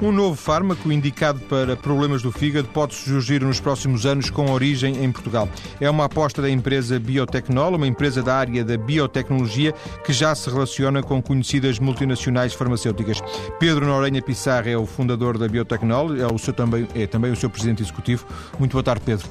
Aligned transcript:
Um 0.00 0.12
novo 0.12 0.36
fármaco 0.36 0.92
indicado 0.92 1.40
para 1.40 1.76
problemas 1.76 2.22
do 2.22 2.30
fígado 2.30 2.68
pode 2.68 2.94
surgir 2.94 3.42
nos 3.42 3.58
próximos 3.58 4.06
anos 4.06 4.30
com 4.30 4.48
origem 4.52 5.04
em 5.04 5.10
Portugal. 5.10 5.48
É 5.80 5.90
uma 5.90 6.04
aposta 6.04 6.40
da 6.40 6.48
empresa 6.48 7.00
Biotecnol, 7.00 7.74
uma 7.74 7.86
empresa 7.86 8.22
da 8.22 8.36
área 8.36 8.64
da 8.64 8.76
biotecnologia 8.76 9.74
que 10.04 10.12
já 10.12 10.32
se 10.36 10.48
relaciona 10.48 11.02
com 11.02 11.20
conhecidas 11.20 11.80
multinacionais 11.80 12.54
farmacêuticas. 12.54 13.20
Pedro 13.58 13.86
Norenha 13.86 14.22
Pissarra 14.22 14.70
é 14.70 14.76
o 14.76 14.86
fundador 14.86 15.36
da 15.36 15.48
Biotecnol, 15.48 16.16
é, 16.16 16.32
o 16.32 16.38
seu 16.38 16.52
também, 16.52 16.86
é 16.94 17.04
também 17.04 17.32
o 17.32 17.36
seu 17.36 17.50
presidente 17.50 17.82
executivo. 17.82 18.24
Muito 18.56 18.72
boa 18.72 18.84
tarde, 18.84 19.02
Pedro. 19.04 19.28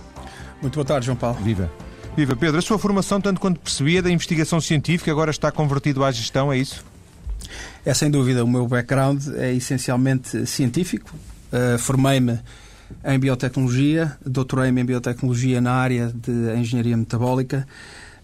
Muito 0.61 0.75
boa 0.75 0.86
tarde, 0.86 1.06
João 1.06 1.18
Paulo. 1.18 1.38
Viva. 1.42 1.71
Viva, 2.18 2.36
Pedro. 2.36 2.57
A 2.57 2.61
sua 2.61 2.78
formação, 2.78 3.21
tanto 3.21 3.39
quanto 3.39 3.57
percebia, 3.61 4.02
da 4.02 4.11
investigação 4.11 4.60
científica, 4.60 5.10
agora 5.11 5.32
está 5.32 5.50
convertido 5.50 6.04
à 6.04 6.11
gestão, 6.11 6.52
é 6.52 6.57
isso? 6.57 6.84
É 7.88 7.94
sem 7.94 8.12
dúvida. 8.12 8.44
O 8.44 8.48
meu 8.50 8.68
background 8.68 9.30
é 9.38 9.54
essencialmente 9.54 10.46
científico. 10.46 11.16
Uh, 11.54 11.80
Formei-me 11.80 12.38
em 13.02 13.18
biotecnologia, 13.18 14.18
doutorei-me 14.25 14.82
em 14.82 14.86
biotecnologia 14.86 15.61
na 15.61 15.71
área 15.71 16.11
de 16.14 16.54
engenharia 16.60 16.97
metabólica. 16.97 17.66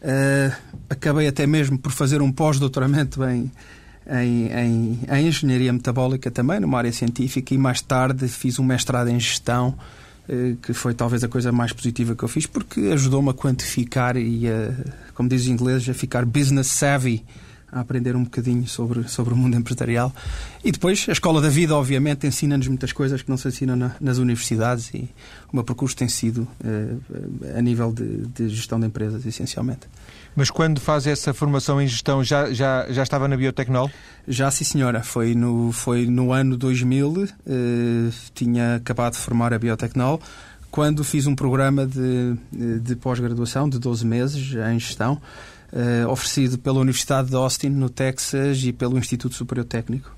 Uh, 0.01 0.53
acabei 0.89 1.29
até 1.29 1.47
mesmo 1.47 1.79
por 1.79 1.93
fazer 1.93 2.21
um 2.21 2.29
pós-doutoramento 2.29 3.23
em, 3.23 3.49
em, 4.05 4.47
em, 4.47 4.99
em, 5.09 5.27
engenharia 5.29 5.71
metabólica 5.71 6.29
também, 6.29 6.59
numa 6.59 6.77
área 6.77 6.91
científica, 6.91 7.53
e 7.53 7.57
mais 7.57 7.81
tarde 7.81 8.27
fiz 8.27 8.59
um 8.59 8.65
mestrado 8.65 9.07
em 9.07 9.17
gestão, 9.17 9.77
uh, 10.27 10.57
que 10.57 10.73
foi 10.73 10.93
talvez 10.93 11.23
a 11.23 11.29
coisa 11.29 11.53
mais 11.53 11.71
positiva 11.71 12.17
que 12.17 12.23
eu 12.23 12.27
fiz, 12.27 12.45
porque 12.45 12.81
ajudou-me 12.91 13.29
a 13.29 13.33
quantificar 13.33 14.17
e, 14.17 14.45
a, 14.45 14.73
como 15.13 15.29
dizem 15.29 15.55
os 15.55 15.61
ingleses, 15.61 15.87
a 15.87 15.93
ficar 15.93 16.25
business 16.25 16.67
savvy 16.67 17.23
a 17.73 17.79
aprender 17.79 18.15
um 18.15 18.23
bocadinho 18.23 18.67
sobre, 18.67 19.07
sobre 19.07 19.33
o 19.33 19.37
mundo 19.37 19.57
empresarial. 19.57 20.13
E 20.63 20.71
depois, 20.71 21.05
a 21.09 21.11
Escola 21.11 21.41
da 21.41 21.49
Vida, 21.49 21.75
obviamente, 21.75 22.27
ensina-nos 22.27 22.67
muitas 22.67 22.93
coisas 22.93 23.21
que 23.21 23.29
não 23.29 23.37
se 23.37 23.47
ensinam 23.47 23.75
na, 23.75 23.95
nas 23.99 24.17
universidades 24.17 24.93
e 24.93 25.09
o 25.51 25.55
meu 25.55 25.63
percurso 25.63 25.95
tem 25.95 26.07
sido 26.07 26.47
uh, 26.63 27.57
a 27.57 27.61
nível 27.61 27.91
de, 27.91 28.27
de, 28.27 28.49
gestão 28.49 28.79
de 28.79 28.85
empresas, 28.85 29.25
essencialmente. 29.25 29.87
Mas 30.35 30.49
quando 30.49 30.79
faz 30.79 31.07
essa 31.07 31.33
formação 31.33 31.81
em 31.81 31.87
gestão, 31.87 32.23
já, 32.23 32.51
já, 32.53 32.85
já 32.89 33.03
estava 33.03 33.27
na 33.27 33.35
Biotecnol? 33.35 33.89
Já, 34.27 34.49
sim, 34.51 34.63
senhora. 34.63 35.03
Foi 35.03 35.35
no, 35.35 35.71
foi 35.71 36.05
no 36.05 36.31
ano 36.31 36.55
2000, 36.55 37.09
uh, 37.09 37.27
eh, 37.45 38.11
tinha 38.33 38.75
acabado 38.75 39.13
de 39.13 39.19
formar 39.19 39.53
a 39.53 39.59
Biotecnol, 39.59 40.21
quando 40.73 41.03
fiz 41.03 41.27
um 41.27 41.35
programa 41.35 41.85
de, 41.85 42.35
de 42.79 42.95
pós-graduação 42.95 43.69
de 43.69 43.77
12 43.77 44.07
meses 44.07 44.55
em 44.73 44.79
gestão, 44.79 45.21
uh, 45.73 46.09
oferecido 46.09 46.57
pela 46.57 46.79
Universidade 46.79 47.29
de 47.29 47.35
Austin, 47.35 47.69
no 47.69 47.89
Texas, 47.89 48.63
e 48.63 48.71
pelo 48.71 48.97
Instituto 48.97 49.35
Superior 49.35 49.65
Técnico. 49.65 50.15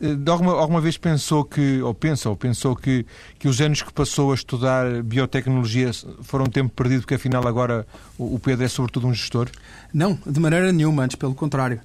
Eh, 0.00 0.14
de 0.14 0.30
alguma, 0.30 0.52
alguma 0.52 0.80
vez 0.80 0.96
pensou 0.98 1.44
que, 1.44 1.80
ou 1.80 1.94
pensa, 1.94 2.28
ou 2.28 2.36
pensou 2.36 2.74
que, 2.74 3.06
que 3.38 3.48
os 3.48 3.60
anos 3.60 3.82
que 3.82 3.92
passou 3.92 4.32
a 4.32 4.34
estudar 4.34 5.02
biotecnologia 5.02 5.90
foram 6.22 6.46
um 6.46 6.50
tempo 6.50 6.70
perdido, 6.74 7.00
porque 7.02 7.14
afinal 7.14 7.46
agora 7.46 7.86
o 8.18 8.38
Pedro 8.38 8.64
é 8.64 8.68
sobretudo 8.68 9.06
um 9.06 9.14
gestor? 9.14 9.48
Não, 9.94 10.18
de 10.26 10.40
maneira 10.40 10.72
nenhuma, 10.72 11.04
antes 11.04 11.16
pelo 11.16 11.34
contrário. 11.34 11.80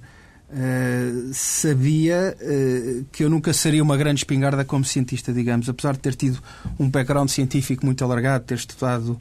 Uh, 0.53 1.31
sabia 1.33 2.35
uh, 2.37 3.05
que 3.09 3.23
eu 3.23 3.29
nunca 3.29 3.53
seria 3.53 3.81
uma 3.81 3.95
grande 3.95 4.19
espingarda 4.19 4.65
como 4.65 4.83
cientista, 4.83 5.31
digamos, 5.31 5.69
apesar 5.69 5.93
de 5.93 5.99
ter 5.99 6.13
tido 6.13 6.39
um 6.77 6.89
background 6.89 7.29
científico 7.29 7.85
muito 7.85 8.03
alargado, 8.03 8.43
ter 8.43 8.55
estudado 8.55 9.17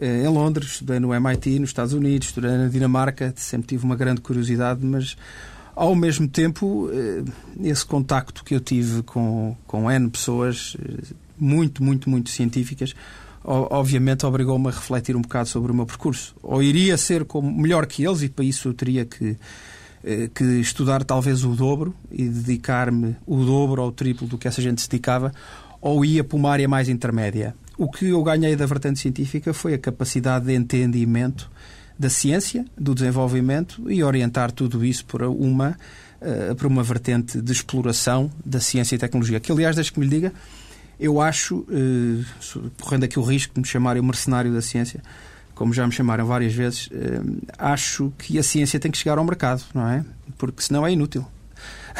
em 0.00 0.28
Londres, 0.28 0.72
estudei 0.72 1.00
no 1.00 1.12
MIT, 1.12 1.58
nos 1.58 1.70
Estados 1.70 1.92
Unidos, 1.92 2.28
estudei 2.28 2.52
na 2.52 2.68
Dinamarca, 2.68 3.32
sempre 3.36 3.68
tive 3.68 3.84
uma 3.84 3.96
grande 3.96 4.20
curiosidade, 4.20 4.84
mas 4.84 5.16
ao 5.78 5.94
mesmo 5.94 6.26
tempo, 6.26 6.90
eh, 6.92 7.22
esse 7.62 7.86
contacto 7.86 8.42
que 8.42 8.52
eu 8.52 8.60
tive 8.60 9.02
com, 9.04 9.56
com 9.64 9.88
N 9.88 10.10
pessoas 10.10 10.76
eh, 10.80 11.14
muito, 11.38 11.84
muito, 11.84 12.10
muito 12.10 12.30
científicas, 12.30 12.96
obviamente 13.44 14.26
obrigou-me 14.26 14.66
a 14.66 14.70
refletir 14.72 15.14
um 15.14 15.22
bocado 15.22 15.48
sobre 15.48 15.70
o 15.70 15.74
meu 15.74 15.86
percurso. 15.86 16.34
Ou 16.42 16.60
iria 16.60 16.96
ser 16.96 17.24
como, 17.24 17.50
melhor 17.50 17.86
que 17.86 18.04
eles, 18.04 18.22
e 18.22 18.28
para 18.28 18.44
isso 18.44 18.68
eu 18.68 18.74
teria 18.74 19.04
que, 19.04 19.36
que 20.34 20.44
estudar 20.60 21.04
talvez 21.04 21.44
o 21.44 21.54
dobro 21.54 21.94
e 22.10 22.28
dedicar-me 22.28 23.16
o 23.24 23.44
dobro 23.44 23.80
ou 23.80 23.88
o 23.88 23.92
triplo 23.92 24.26
do 24.26 24.36
que 24.36 24.48
essa 24.48 24.60
gente 24.60 24.82
se 24.82 24.88
dedicava, 24.88 25.32
ou 25.80 26.04
ia 26.04 26.24
para 26.24 26.36
uma 26.36 26.50
área 26.50 26.68
mais 26.68 26.88
intermédia. 26.88 27.54
O 27.78 27.88
que 27.88 28.06
eu 28.06 28.20
ganhei 28.24 28.56
da 28.56 28.66
vertente 28.66 28.98
científica 28.98 29.54
foi 29.54 29.72
a 29.72 29.78
capacidade 29.78 30.46
de 30.46 30.52
entendimento 30.52 31.48
da 31.96 32.10
ciência, 32.10 32.64
do 32.76 32.92
desenvolvimento 32.92 33.88
e 33.88 34.02
orientar 34.02 34.50
tudo 34.50 34.84
isso 34.84 35.04
para 35.06 35.30
uma, 35.30 35.78
uh, 36.20 36.56
para 36.56 36.66
uma 36.66 36.82
vertente 36.82 37.40
de 37.40 37.52
exploração 37.52 38.32
da 38.44 38.58
ciência 38.58 38.96
e 38.96 38.98
tecnologia. 38.98 39.38
Que, 39.38 39.52
aliás, 39.52 39.76
deixe 39.76 39.92
que 39.92 40.00
me 40.00 40.06
lhe 40.06 40.10
diga, 40.10 40.32
eu 40.98 41.20
acho, 41.20 41.58
uh, 41.58 42.70
correndo 42.80 43.04
aqui 43.04 43.16
o 43.16 43.22
risco 43.22 43.54
de 43.54 43.60
me 43.60 43.66
chamarem 43.66 44.02
o 44.02 44.04
mercenário 44.04 44.52
da 44.52 44.60
ciência, 44.60 45.00
como 45.54 45.72
já 45.72 45.86
me 45.86 45.92
chamaram 45.92 46.26
várias 46.26 46.52
vezes, 46.52 46.88
uh, 46.88 47.46
acho 47.56 48.12
que 48.18 48.40
a 48.40 48.42
ciência 48.42 48.80
tem 48.80 48.90
que 48.90 48.98
chegar 48.98 49.18
ao 49.18 49.24
mercado, 49.24 49.62
não 49.72 49.88
é? 49.88 50.04
Porque 50.36 50.62
senão 50.62 50.84
é 50.84 50.92
inútil. 50.92 51.24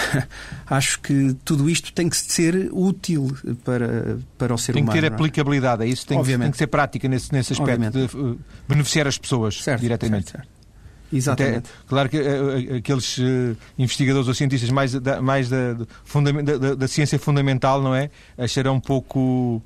acho 0.66 1.00
que 1.00 1.34
tudo 1.44 1.69
isto 1.69 1.92
tem 1.92 2.09
que 2.09 2.16
ser 2.16 2.69
útil 2.72 3.36
para, 3.64 4.19
para 4.36 4.54
o 4.54 4.59
ser 4.59 4.72
tem 4.72 4.82
humano. 4.82 4.92
Tem 4.92 5.03
que 5.03 5.09
ter 5.09 5.12
é? 5.12 5.14
aplicabilidade, 5.14 5.84
é 5.84 5.86
isso? 5.86 6.06
Tem, 6.06 6.19
Obviamente. 6.19 6.47
tem 6.47 6.53
que 6.53 6.59
ser 6.59 6.66
prática 6.66 7.09
nesse, 7.09 7.32
nesse 7.32 7.53
aspecto, 7.53 7.86
Obviamente. 7.86 8.09
de 8.09 8.16
uh, 8.16 8.38
beneficiar 8.69 9.06
as 9.06 9.19
pessoas 9.19 9.62
certo, 9.62 9.81
diretamente. 9.81 10.31
Certo, 10.31 10.44
certo. 10.44 10.59
Exatamente. 11.12 11.56
Até, 11.59 11.69
claro 11.86 12.09
que 12.09 12.19
uh, 12.19 12.76
aqueles 12.76 13.19
uh, 13.19 13.56
investigadores 13.78 14.28
ou 14.28 14.34
cientistas 14.34 14.70
mais, 14.70 14.92
da, 14.92 15.22
mais 15.22 15.48
da, 15.48 15.75
da, 15.75 16.75
da, 16.75 16.88
ciência 16.88 17.19
fundamental, 17.19 17.82
não 17.82 17.94
é? 17.94 18.10
Acharão 18.36 18.75
um 18.75 18.80
pouco. 18.80 19.62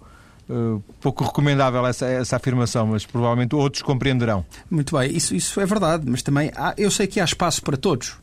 Uh, 0.48 0.82
pouco 1.00 1.24
recomendável 1.24 1.86
essa, 1.86 2.04
essa 2.04 2.36
afirmação, 2.36 2.88
mas 2.88 3.06
provavelmente 3.06 3.54
outros 3.54 3.80
compreenderão. 3.80 4.44
Muito 4.68 4.98
bem, 4.98 5.16
isso, 5.16 5.34
isso 5.34 5.60
é 5.60 5.64
verdade, 5.64 6.04
mas 6.06 6.20
também 6.20 6.50
há, 6.54 6.74
eu 6.76 6.90
sei 6.90 7.06
que 7.06 7.20
há 7.20 7.24
espaço 7.24 7.62
para 7.62 7.76
todos. 7.76 8.16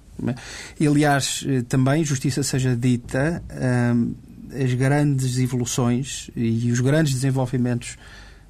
E, 0.80 0.88
aliás, 0.88 1.44
eh, 1.47 1.62
também, 1.68 2.03
justiça 2.03 2.44
seja 2.44 2.75
dita, 2.75 3.41
ehm, 3.50 4.12
as 4.63 4.74
grandes 4.74 5.38
evoluções 5.38 6.30
e 6.35 6.72
os 6.72 6.80
grandes 6.80 7.13
desenvolvimentos 7.13 7.97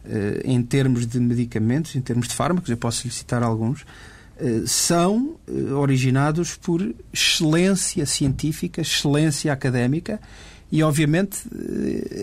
eh, 0.06 0.41
em 0.46 0.62
termos 0.63 1.06
de 1.06 1.19
medicamentos, 1.19 1.96
em 1.96 2.02
termos 2.02 2.28
de 2.28 2.34
fármacos, 2.34 2.69
eu 2.69 2.78
posso 2.78 3.06
lhe 3.06 3.13
citar 3.13 3.44
alguns, 3.44 3.85
eh, 4.38 4.63
são 4.66 5.35
originados 5.78 6.56
por 6.56 6.96
excelência 7.12 8.06
científica, 8.06 8.81
excelência 8.81 9.51
académica 9.51 10.19
e, 10.72 10.81
obviamente, 10.84 11.40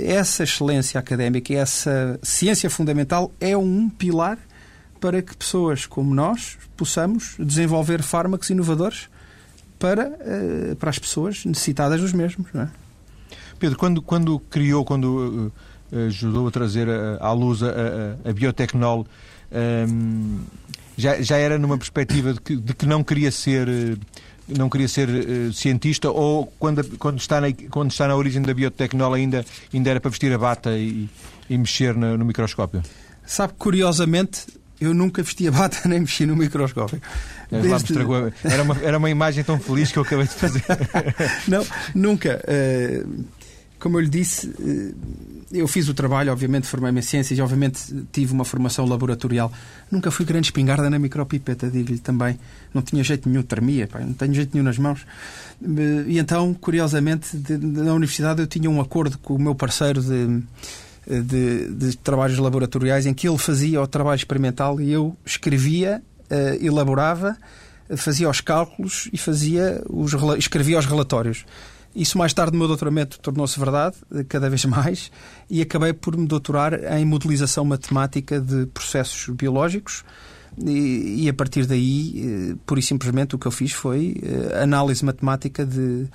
essa 0.06 0.44
excelência 0.44 0.98
académica 0.98 1.52
essa 1.52 2.18
ciência 2.22 2.70
fundamental 2.70 3.32
é 3.40 3.56
um 3.56 3.88
pilar 3.90 4.38
para 5.00 5.22
que 5.22 5.36
pessoas 5.36 5.86
como 5.86 6.14
nós 6.14 6.58
possamos 6.76 7.36
desenvolver 7.38 8.02
fármacos 8.02 8.50
inovadores 8.50 9.08
para, 9.78 10.08
uh, 10.08 10.76
para 10.76 10.90
as 10.90 10.98
pessoas 10.98 11.44
necessitadas 11.44 12.00
dos 12.00 12.12
mesmos. 12.12 12.48
É? 12.54 12.68
Pedro, 13.58 13.78
quando, 13.78 14.02
quando 14.02 14.38
criou, 14.38 14.84
quando 14.84 15.52
uh, 15.92 16.06
ajudou 16.06 16.48
a 16.48 16.50
trazer 16.50 16.88
à 17.20 17.32
luz 17.32 17.62
a, 17.62 17.68
a, 17.68 18.30
a 18.30 18.32
biotecnol, 18.32 19.00
um, 19.00 19.56
ehm, 19.56 20.38
já, 20.96 21.20
já 21.20 21.36
era 21.36 21.58
numa 21.58 21.78
perspectiva 21.78 22.32
de 22.32 22.40
que, 22.40 22.56
de 22.56 22.74
que 22.74 22.86
não 22.86 23.04
queria 23.04 23.30
ser 23.30 23.68
não 24.48 24.68
queria 24.68 24.88
ser 24.88 25.08
uh, 25.08 25.52
cientista 25.52 26.10
ou 26.10 26.46
quando, 26.58 26.84
quando, 26.98 27.18
está 27.18 27.40
na, 27.40 27.48
quando 27.70 27.90
está 27.90 28.06
na 28.06 28.14
origem 28.14 28.42
da 28.42 28.54
biotecnol 28.54 29.14
ainda, 29.14 29.44
ainda 29.74 29.90
era 29.90 30.00
para 30.00 30.10
vestir 30.10 30.32
a 30.32 30.38
bata 30.38 30.76
e, 30.76 31.08
e 31.50 31.58
mexer 31.58 31.94
no, 31.96 32.16
no 32.16 32.24
microscópio? 32.24 32.82
Sabe, 33.24 33.54
curiosamente, 33.58 34.46
eu 34.80 34.92
nunca 34.92 35.22
vestia 35.22 35.50
bata 35.50 35.88
nem 35.88 36.00
mexi 36.00 36.26
no 36.26 36.36
microscópio. 36.36 37.00
Desde... 37.50 37.94
Era, 38.44 38.62
uma, 38.62 38.76
era 38.82 38.98
uma 38.98 39.10
imagem 39.10 39.42
tão 39.44 39.58
feliz 39.58 39.90
que 39.90 39.98
eu 39.98 40.02
acabei 40.02 40.26
de 40.26 40.34
fazer. 40.34 40.64
Não, 41.48 41.64
nunca. 41.94 42.42
Uh, 42.44 43.24
como 43.78 43.98
eu 43.98 44.00
lhe 44.00 44.08
disse, 44.08 44.48
uh, 44.48 44.94
eu 45.52 45.68
fiz 45.68 45.88
o 45.88 45.94
trabalho, 45.94 46.32
obviamente 46.32 46.66
formei-me 46.66 46.98
em 46.98 47.02
ciências 47.02 47.38
e 47.38 47.42
obviamente 47.42 48.06
tive 48.12 48.32
uma 48.32 48.44
formação 48.44 48.84
laboratorial. 48.84 49.50
Nunca 49.90 50.10
fui 50.10 50.24
grande 50.24 50.48
espingarda 50.48 50.90
na 50.90 50.98
micropipeta, 50.98 51.70
digo-lhe 51.70 51.98
também. 51.98 52.38
Não 52.74 52.82
tinha 52.82 53.02
jeito 53.04 53.28
nenhum, 53.28 53.42
tremia, 53.42 53.86
pá, 53.86 54.00
não 54.00 54.12
tenho 54.12 54.34
jeito 54.34 54.50
nenhum 54.54 54.64
nas 54.64 54.78
mãos. 54.78 55.06
Uh, 55.62 56.04
e 56.06 56.18
então, 56.18 56.52
curiosamente, 56.52 57.28
na 57.48 57.94
universidade 57.94 58.42
eu 58.42 58.46
tinha 58.46 58.68
um 58.68 58.80
acordo 58.80 59.16
com 59.18 59.34
o 59.34 59.38
meu 59.38 59.54
parceiro 59.54 60.02
de 60.02 60.42
de, 61.06 61.72
de, 61.72 61.96
trabalhos 61.96 62.38
laboratoriais 62.38 63.06
em 63.06 63.14
que 63.14 63.28
ele 63.28 63.38
fazia 63.38 63.80
o 63.80 63.86
trabalho 63.86 64.16
experimental 64.16 64.80
e 64.80 64.92
eu 64.92 65.16
escrevia, 65.24 66.02
uh, 66.30 66.64
elaborava, 66.64 67.36
fazia 67.96 68.28
os 68.28 68.40
cálculos 68.40 69.08
e 69.12 69.16
fazia 69.16 69.82
os, 69.88 70.12
escrevia 70.36 70.78
os 70.78 70.86
relatórios. 70.86 71.44
Isso 71.94 72.18
mais 72.18 72.34
tarde 72.34 72.52
no 72.52 72.58
meu 72.58 72.68
doutoramento 72.68 73.18
tornou-se 73.20 73.58
verdade, 73.58 73.96
eh, 74.14 74.24
cada 74.28 74.50
vez 74.50 74.64
mais, 74.66 75.10
e 75.48 75.62
acabei 75.62 75.94
por 75.94 76.14
me 76.14 76.26
doutorar 76.26 76.74
em 76.94 77.04
modelização 77.06 77.64
matemática 77.64 78.38
de 78.38 78.66
processos 78.66 79.34
biológicos. 79.34 80.04
E, 80.62 81.24
e 81.24 81.28
a 81.28 81.34
partir 81.34 81.64
daí, 81.64 82.52
uh, 82.52 82.56
pura 82.66 82.80
e 82.80 82.82
simplesmente, 82.82 83.34
o 83.34 83.38
que 83.38 83.46
eu 83.46 83.52
fiz 83.52 83.72
foi 83.72 84.16
análise 84.60 85.04
matemática 85.04 85.64
de 85.64 86.06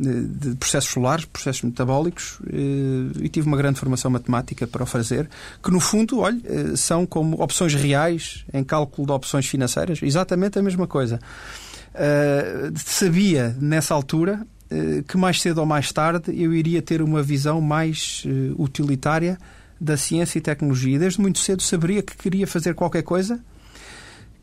de 0.00 0.54
processos 0.54 0.90
solares, 0.90 1.24
processos 1.24 1.62
metabólicos, 1.62 2.38
e 2.52 3.28
tive 3.28 3.48
uma 3.48 3.56
grande 3.56 3.80
formação 3.80 4.10
matemática 4.10 4.66
para 4.66 4.84
o 4.84 4.86
fazer, 4.86 5.28
que 5.60 5.70
no 5.72 5.80
fundo, 5.80 6.20
olha, 6.20 6.40
são 6.76 7.04
como 7.04 7.42
opções 7.42 7.74
reais 7.74 8.44
em 8.52 8.62
cálculo 8.62 9.06
de 9.06 9.12
opções 9.12 9.46
financeiras, 9.46 10.00
exatamente 10.02 10.58
a 10.58 10.62
mesma 10.62 10.86
coisa. 10.86 11.18
Sabia, 12.76 13.56
nessa 13.60 13.92
altura, 13.94 14.46
que 15.08 15.16
mais 15.16 15.40
cedo 15.40 15.58
ou 15.58 15.66
mais 15.66 15.90
tarde 15.90 16.30
eu 16.40 16.54
iria 16.54 16.80
ter 16.80 17.02
uma 17.02 17.22
visão 17.22 17.60
mais 17.60 18.22
utilitária 18.56 19.36
da 19.80 19.96
ciência 19.96 20.38
e 20.38 20.40
tecnologia. 20.40 20.98
Desde 20.98 21.20
muito 21.20 21.38
cedo 21.38 21.62
saberia 21.62 22.02
que 22.02 22.16
queria 22.16 22.46
fazer 22.46 22.74
qualquer 22.74 23.02
coisa 23.02 23.40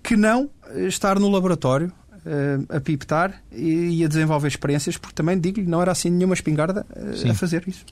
que 0.04 0.18
não 0.18 0.50
estar 0.88 1.19
no 1.19 1.30
laboratório 1.30 1.92
a 2.69 2.80
pipetar 2.80 3.42
e, 3.51 4.04
a 4.04 4.07
desenvolver 4.07 4.48
experiências, 4.48 4.98
porque 4.98 5.13
também 5.13 5.39
digo-lhe, 5.39 5.68
não 5.68 5.81
era 5.81 5.92
assim 5.92 6.10
nenhuma 6.10 6.33
espingarda 6.33 6.86
uh, 6.89 7.31
a 7.31 7.33
fazer 7.33 7.63
isso. 7.68 7.86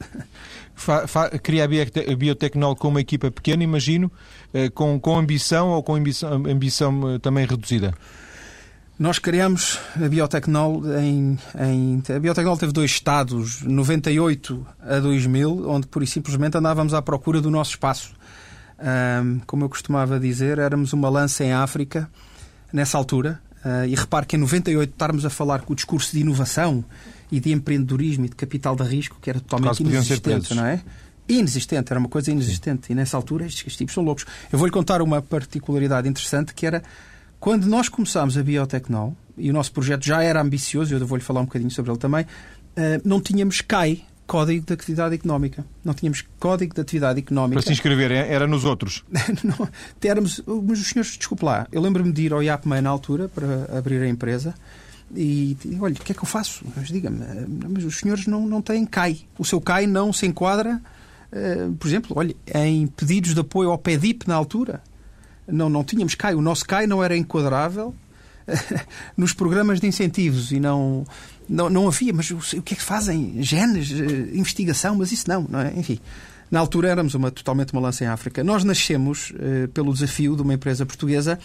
Fa, 0.75 1.07
fa, 1.07 1.29
cria 1.37 1.65
a 1.65 2.15
Biotecnol 2.15 2.75
com 2.75 2.87
uma 2.87 2.99
equipa 2.99 3.29
pequena, 3.29 3.63
imagino, 3.63 4.11
uh, 4.53 4.71
com, 4.71 4.99
com 4.99 5.17
ambição 5.17 5.69
ou 5.69 5.83
com 5.83 5.95
ambição, 5.95 6.33
ambição 6.47 7.19
também 7.19 7.45
reduzida? 7.45 7.93
Nós 8.97 9.19
criamos 9.19 9.79
a 9.95 10.07
Biotecnol 10.07 10.81
em, 10.99 11.37
em, 11.59 12.03
A 12.15 12.19
Biotecnol 12.19 12.57
teve 12.57 12.71
dois 12.71 12.91
estados, 12.91 13.61
98 13.61 14.65
a 14.81 14.99
2000, 14.99 15.69
onde 15.69 15.87
por 15.87 16.03
e 16.03 16.07
simplesmente 16.07 16.57
andávamos 16.57 16.93
à 16.93 17.01
procura 17.01 17.41
do 17.41 17.51
nosso 17.51 17.71
espaço. 17.71 18.15
Um, 18.79 19.39
como 19.45 19.65
eu 19.65 19.69
costumava 19.69 20.19
dizer, 20.19 20.59
éramos 20.59 20.93
uma 20.93 21.09
lança 21.09 21.43
em 21.43 21.53
África, 21.53 22.09
nessa 22.71 22.97
altura, 22.97 23.39
Uh, 23.63 23.87
e 23.87 23.95
repare 23.95 24.25
que 24.25 24.35
em 24.35 24.39
98 24.39 24.91
estarmos 24.91 25.25
a 25.25 25.29
falar 25.29 25.61
com 25.61 25.71
o 25.71 25.75
discurso 25.75 26.11
de 26.11 26.19
inovação 26.19 26.83
e 27.31 27.39
de 27.39 27.51
empreendedorismo 27.53 28.25
e 28.25 28.29
de 28.29 28.35
capital 28.35 28.75
de 28.75 28.83
risco, 28.83 29.17
que 29.21 29.29
era 29.29 29.39
totalmente 29.39 29.81
inexistente, 29.81 30.53
não 30.53 30.65
é? 30.65 30.81
Inexistente, 31.29 31.91
era 31.91 31.99
uma 31.99 32.09
coisa 32.09 32.29
inexistente. 32.29 32.91
E 32.91 32.95
nessa 32.95 33.15
altura 33.15 33.45
estes, 33.45 33.61
estes 33.61 33.77
tipos 33.77 33.93
são 33.93 34.03
loucos. 34.03 34.25
Eu 34.51 34.59
vou-lhe 34.59 34.71
contar 34.71 35.01
uma 35.01 35.21
particularidade 35.21 36.09
interessante 36.09 36.53
que 36.53 36.65
era 36.65 36.83
quando 37.39 37.65
nós 37.65 37.89
começámos 37.89 38.37
a 38.37 38.41
Biotecnol, 38.41 39.17
e 39.37 39.49
o 39.49 39.53
nosso 39.53 39.71
projeto 39.73 40.05
já 40.05 40.23
era 40.23 40.41
ambicioso, 40.41 40.93
eu 40.95 41.05
vou-lhe 41.05 41.23
falar 41.23 41.41
um 41.41 41.45
bocadinho 41.45 41.71
sobre 41.71 41.91
ele 41.91 41.99
também, 41.99 42.23
uh, 42.23 43.01
não 43.03 43.19
tínhamos 43.19 43.59
CAI, 43.59 44.01
Código 44.25 44.65
de 44.65 44.73
Atividade 44.73 45.15
Económica. 45.15 45.65
Não 45.83 45.93
tínhamos 45.93 46.23
Código 46.39 46.73
de 46.73 46.81
Atividade 46.81 47.19
Económica. 47.19 47.61
Para 47.61 47.67
se 47.67 47.73
inscrever, 47.73 48.11
era 48.11 48.47
nos 48.47 48.65
outros? 48.65 49.03
não, 49.43 49.67
éramos, 50.03 50.41
mas 50.45 50.79
os 50.79 50.87
senhores, 50.87 51.17
desculpe 51.17 51.45
lá, 51.45 51.67
eu 51.71 51.81
lembro-me 51.81 52.11
de 52.11 52.23
ir 52.23 52.33
ao 52.33 52.41
IAPME 52.41 52.81
na 52.81 52.89
altura 52.89 53.29
para 53.29 53.77
abrir 53.77 54.01
a 54.01 54.07
empresa 54.07 54.53
e, 55.15 55.57
e 55.65 55.77
olha, 55.79 55.93
o 55.93 55.99
que 55.99 56.11
é 56.11 56.15
que 56.15 56.21
eu 56.21 56.27
faço? 56.27 56.65
Mas 56.75 56.87
diga-me, 56.87 57.19
mas 57.69 57.83
os 57.83 57.97
senhores 57.97 58.25
não, 58.25 58.47
não 58.47 58.61
têm 58.61 58.85
CAI. 58.85 59.21
O 59.37 59.45
seu 59.45 59.61
CAI 59.61 59.85
não 59.85 60.11
se 60.11 60.25
enquadra, 60.25 60.81
uh, 61.31 61.73
por 61.73 61.87
exemplo, 61.87 62.13
olha, 62.17 62.35
em 62.53 62.87
pedidos 62.87 63.33
de 63.33 63.39
apoio 63.39 63.69
ao 63.69 63.77
PEDIP 63.77 64.27
na 64.27 64.35
altura. 64.35 64.81
Não, 65.47 65.69
não 65.69 65.83
tínhamos 65.83 66.15
CAI. 66.15 66.33
O 66.35 66.41
nosso 66.41 66.65
CAI 66.65 66.87
não 66.87 67.03
era 67.03 67.15
enquadrável 67.15 67.93
nos 69.17 69.33
programas 69.33 69.79
de 69.79 69.87
incentivos 69.87 70.51
e 70.51 70.59
não 70.59 71.05
não, 71.47 71.69
não 71.69 71.87
havia, 71.87 72.13
mas 72.13 72.29
o, 72.31 72.61
que 72.61 72.73
é 72.73 72.77
que 72.77 72.83
fazem? 72.83 73.41
Genes, 73.41 73.91
uh, 73.91 74.35
investigação, 74.35 74.95
mas 74.95 75.11
isso 75.11 75.27
não, 75.27 75.45
não 75.49 75.59
é? 75.59 75.73
Enfim. 75.75 75.99
Na 76.49 76.59
altura 76.59 76.89
éramos 76.89 77.15
uma, 77.15 77.31
totalmente 77.31 77.73
uma 77.73 77.81
lança 77.81 78.03
em 78.03 78.07
África. 78.07 78.43
Nós 78.43 78.63
nascemos 78.63 79.31
uh, 79.31 79.67
pelo 79.69 79.91
desafio 79.91 80.35
de 80.35 80.41
uma 80.41 80.53
empresa 80.53 80.85
portuguesa 80.85 81.39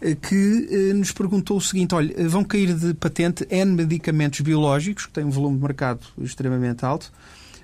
uh, 0.00 0.16
que 0.16 0.92
nos 0.94 1.12
perguntou 1.12 1.56
o 1.56 1.60
seguinte: 1.60 1.94
olha, 1.94 2.28
vão 2.28 2.44
cair 2.44 2.72
de 2.74 2.94
patente 2.94 3.46
N 3.50 3.72
medicamentos 3.72 4.40
biológicos, 4.40 5.06
que 5.06 5.12
têm 5.12 5.24
um 5.24 5.30
volume 5.30 5.56
de 5.56 5.62
mercado 5.62 6.00
extremamente 6.18 6.84
alto. 6.84 7.12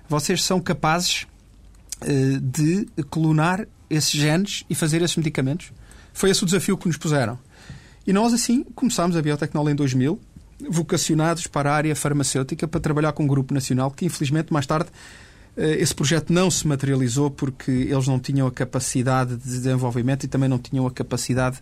Vocês 0.08 0.42
são 0.42 0.60
capazes 0.60 1.26
de 2.42 2.84
clonar 3.08 3.64
esses 3.88 4.10
genes 4.10 4.64
e 4.68 4.74
fazer 4.74 5.00
esses 5.02 5.16
medicamentos? 5.16 5.72
Foi 6.12 6.30
esse 6.30 6.42
o 6.42 6.46
desafio 6.46 6.76
que 6.76 6.88
nos 6.88 6.96
puseram. 6.96 7.38
E 8.06 8.12
nós, 8.12 8.32
assim, 8.32 8.64
começámos 8.74 9.16
a 9.16 9.22
biotecnologia 9.22 9.72
em 9.72 9.76
2000 9.76 10.20
vocacionados 10.68 11.46
para 11.46 11.72
a 11.72 11.74
área 11.74 11.96
farmacêutica 11.96 12.68
para 12.68 12.80
trabalhar 12.80 13.12
com 13.12 13.24
um 13.24 13.26
grupo 13.26 13.52
nacional 13.52 13.90
que, 13.90 14.04
infelizmente, 14.04 14.52
mais 14.52 14.66
tarde 14.66 14.90
eh, 15.56 15.76
esse 15.80 15.94
projeto 15.94 16.32
não 16.32 16.50
se 16.50 16.66
materializou 16.66 17.30
porque 17.30 17.70
eles 17.70 18.06
não 18.06 18.18
tinham 18.18 18.46
a 18.46 18.50
capacidade 18.50 19.36
de 19.36 19.42
desenvolvimento 19.42 20.24
e 20.24 20.28
também 20.28 20.48
não 20.48 20.58
tinham 20.58 20.86
a 20.86 20.90
capacidade 20.90 21.58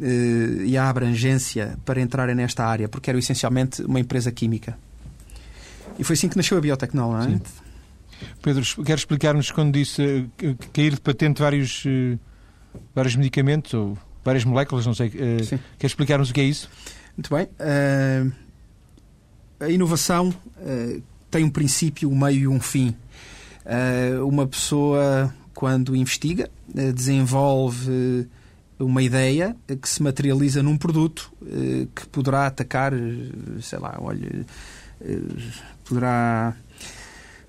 eh, 0.00 0.64
e 0.64 0.76
a 0.76 0.88
abrangência 0.88 1.78
para 1.84 2.00
entrarem 2.00 2.34
nesta 2.34 2.64
área, 2.64 2.88
porque 2.88 3.10
era 3.10 3.18
essencialmente 3.18 3.82
uma 3.82 4.00
empresa 4.00 4.30
química. 4.32 4.78
E 5.98 6.04
foi 6.04 6.14
assim 6.14 6.28
que 6.28 6.36
nasceu 6.36 6.56
a 6.56 6.60
Biotecnol, 6.60 7.12
não 7.12 7.20
é? 7.20 7.28
Sim. 7.28 7.40
Pedro, 8.42 8.64
quer 8.84 8.96
explicar-nos 8.98 9.50
quando 9.50 9.72
disse 9.72 10.02
uh, 10.42 10.56
cair 10.72 10.94
de 10.94 11.00
patente 11.00 11.40
vários, 11.40 11.84
vários 12.94 13.16
medicamentos 13.16 13.72
ou 13.74 13.98
várias 14.24 14.44
moléculas, 14.44 14.86
não 14.86 14.94
sei. 14.94 15.08
Uh, 15.08 15.58
quer 15.78 15.86
explicar-nos 15.86 16.30
o 16.30 16.34
que 16.34 16.40
é 16.40 16.44
isso? 16.44 16.68
Muito 17.16 17.34
bem. 17.34 17.44
Uh, 17.44 18.32
a 19.60 19.68
inovação 19.68 20.28
uh, 20.28 21.02
tem 21.30 21.44
um 21.44 21.50
princípio, 21.50 22.10
um 22.10 22.18
meio 22.18 22.40
e 22.40 22.48
um 22.48 22.60
fim. 22.60 22.94
Uma 24.26 24.48
pessoa, 24.48 25.32
quando 25.54 25.94
investiga, 25.94 26.50
desenvolve 26.92 28.26
uma 28.80 29.00
ideia 29.00 29.54
que 29.80 29.88
se 29.88 30.02
materializa 30.02 30.60
num 30.60 30.76
produto 30.76 31.30
que 31.94 32.08
poderá 32.08 32.46
atacar, 32.46 32.92
sei 33.60 33.78
lá, 33.78 33.96
olha, 34.00 34.44
poderá 35.84 36.56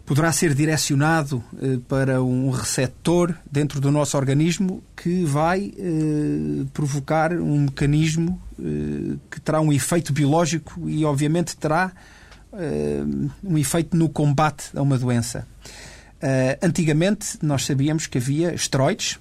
poderá 0.06 0.32
ser 0.32 0.54
direcionado 0.54 1.44
eh, 1.62 1.80
para 1.88 2.22
um 2.22 2.50
receptor 2.50 3.34
dentro 3.50 3.80
do 3.80 3.92
nosso 3.92 4.18
organismo 4.18 4.84
que 4.96 5.24
vai 5.24 5.74
eh, 5.78 6.66
provocar 6.74 7.34
um 7.34 7.62
mecanismo 7.62 8.42
eh, 8.60 9.18
que 9.30 9.40
terá 9.40 9.62
um 9.62 9.72
efeito 9.72 10.12
biológico 10.12 10.90
e, 10.90 11.06
obviamente, 11.06 11.56
terá 11.56 11.92
um 13.42 13.58
efeito 13.58 13.96
no 13.96 14.10
combate 14.10 14.72
a 14.76 14.82
uma 14.82 14.98
doença. 14.98 15.48
antigamente, 16.62 17.38
nós 17.42 17.66
sabíamos 17.66 18.08
que 18.08 18.18
havia 18.18 18.54
esteroides, 18.54 19.18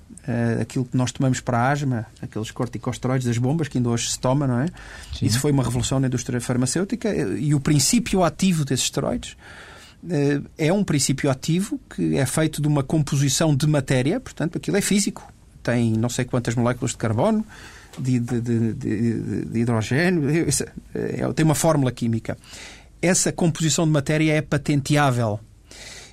aquilo 0.61 0.85
que 0.85 0.97
nós 0.97 1.12
tomamos 1.12 1.38
para 1.38 1.59
a 1.59 1.71
asma, 1.71 2.06
aqueles 2.21 2.50
corticosteroides 2.50 3.29
das 3.29 3.38
bombas 3.38 3.69
que 3.69 3.79
ainda 3.79 3.88
hoje 3.88 4.11
se 4.11 4.19
toma, 4.19 4.49
não 4.49 4.59
é? 4.59 4.67
Sim. 5.17 5.26
Isso 5.26 5.38
foi 5.38 5.53
uma 5.53 5.62
revolução 5.62 6.00
na 6.00 6.09
indústria 6.09 6.41
farmacêutica 6.41 7.15
e 7.15 7.55
o 7.55 7.61
princípio 7.61 8.25
ativo 8.25 8.65
desses 8.65 8.87
esteroides 8.87 9.37
é 10.57 10.73
um 10.73 10.83
princípio 10.83 11.30
ativo 11.30 11.80
que 11.95 12.16
é 12.16 12.25
feito 12.25 12.62
de 12.62 12.69
uma 12.69 12.83
composição 12.83 13.54
de 13.54 13.66
matéria, 13.66 14.19
portanto, 14.21 14.57
aquilo 14.57 14.76
é 14.76 14.80
físico. 14.80 15.30
Tem 15.62 15.92
não 15.92 16.09
sei 16.09 16.25
quantas 16.25 16.54
moléculas 16.54 16.92
de 16.92 16.97
carbono, 16.97 17.45
de, 17.99 18.19
de, 18.19 18.40
de, 18.40 19.45
de 19.45 19.59
hidrogênio, 19.59 20.28
é, 20.95 21.33
tem 21.35 21.45
uma 21.45 21.54
fórmula 21.54 21.92
química. 21.92 22.37
Essa 23.02 23.33
composição 23.33 23.85
de 23.85 23.90
matéria 23.90 24.33
é 24.33 24.42
patenteável. 24.42 25.40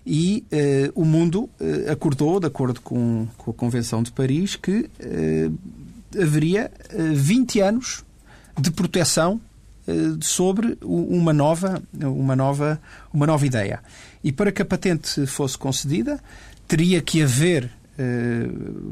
E 0.05 0.45
uh, 0.53 1.01
o 1.01 1.03
mundo 1.03 1.49
uh, 1.59 1.91
acordou, 1.91 2.39
de 2.39 2.47
acordo 2.47 2.79
com, 2.79 3.27
com, 3.37 3.51
a 3.51 3.53
Convenção 3.53 4.01
de 4.01 4.09
Paris, 4.11 4.55
que 4.55 4.89
uh, 5.01 5.57
haveria 6.21 6.71
20 7.13 7.59
anos 7.59 8.05
de 8.57 8.71
proteção 8.71 9.33
eh, 9.35 9.56
sobre 10.21 10.77
uma 10.81 11.31
nova, 11.31 11.81
uma, 11.93 12.35
nova, 12.35 12.79
uma 13.13 13.25
nova 13.25 13.45
ideia. 13.45 13.79
E 14.23 14.31
para 14.31 14.51
que 14.51 14.61
a 14.61 14.65
patente 14.65 15.25
fosse 15.25 15.57
concedida, 15.57 16.19
teria 16.67 17.01
que 17.01 17.21
haver, 17.21 17.71
eh, 17.97 18.47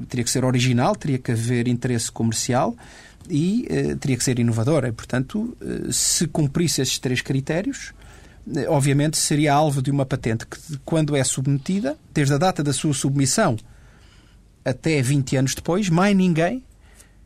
teria 0.08 0.24
que 0.24 0.32
ser 0.32 0.46
original, 0.46 0.96
teria 0.96 1.18
que 1.18 1.32
haver 1.32 1.68
interesse 1.68 2.12
comercial 2.12 2.76
e 3.30 3.66
eh, 3.70 3.96
teria 3.96 4.16
que 4.16 4.24
ser 4.24 4.40
inovadora. 4.40 4.88
E, 4.88 4.92
portanto, 4.92 5.58
se 5.92 6.28
cumprisse 6.28 6.82
esses 6.82 7.00
três 7.00 7.22
critérios, 7.22 7.94
obviamente 8.70 9.18
seria 9.18 9.54
alvo 9.54 9.82
de 9.82 9.92
uma 9.92 10.06
patente 10.06 10.46
que, 10.46 10.58
quando 10.86 11.16
é 11.16 11.24
submetida, 11.24 11.98
desde 12.14 12.34
a 12.34 12.38
data 12.38 12.64
da 12.64 12.72
sua 12.72 12.94
submissão 12.94 13.58
até 14.64 15.02
20 15.02 15.38
anos 15.38 15.56
depois, 15.56 15.90
mais 15.90 16.16
ninguém, 16.16 16.64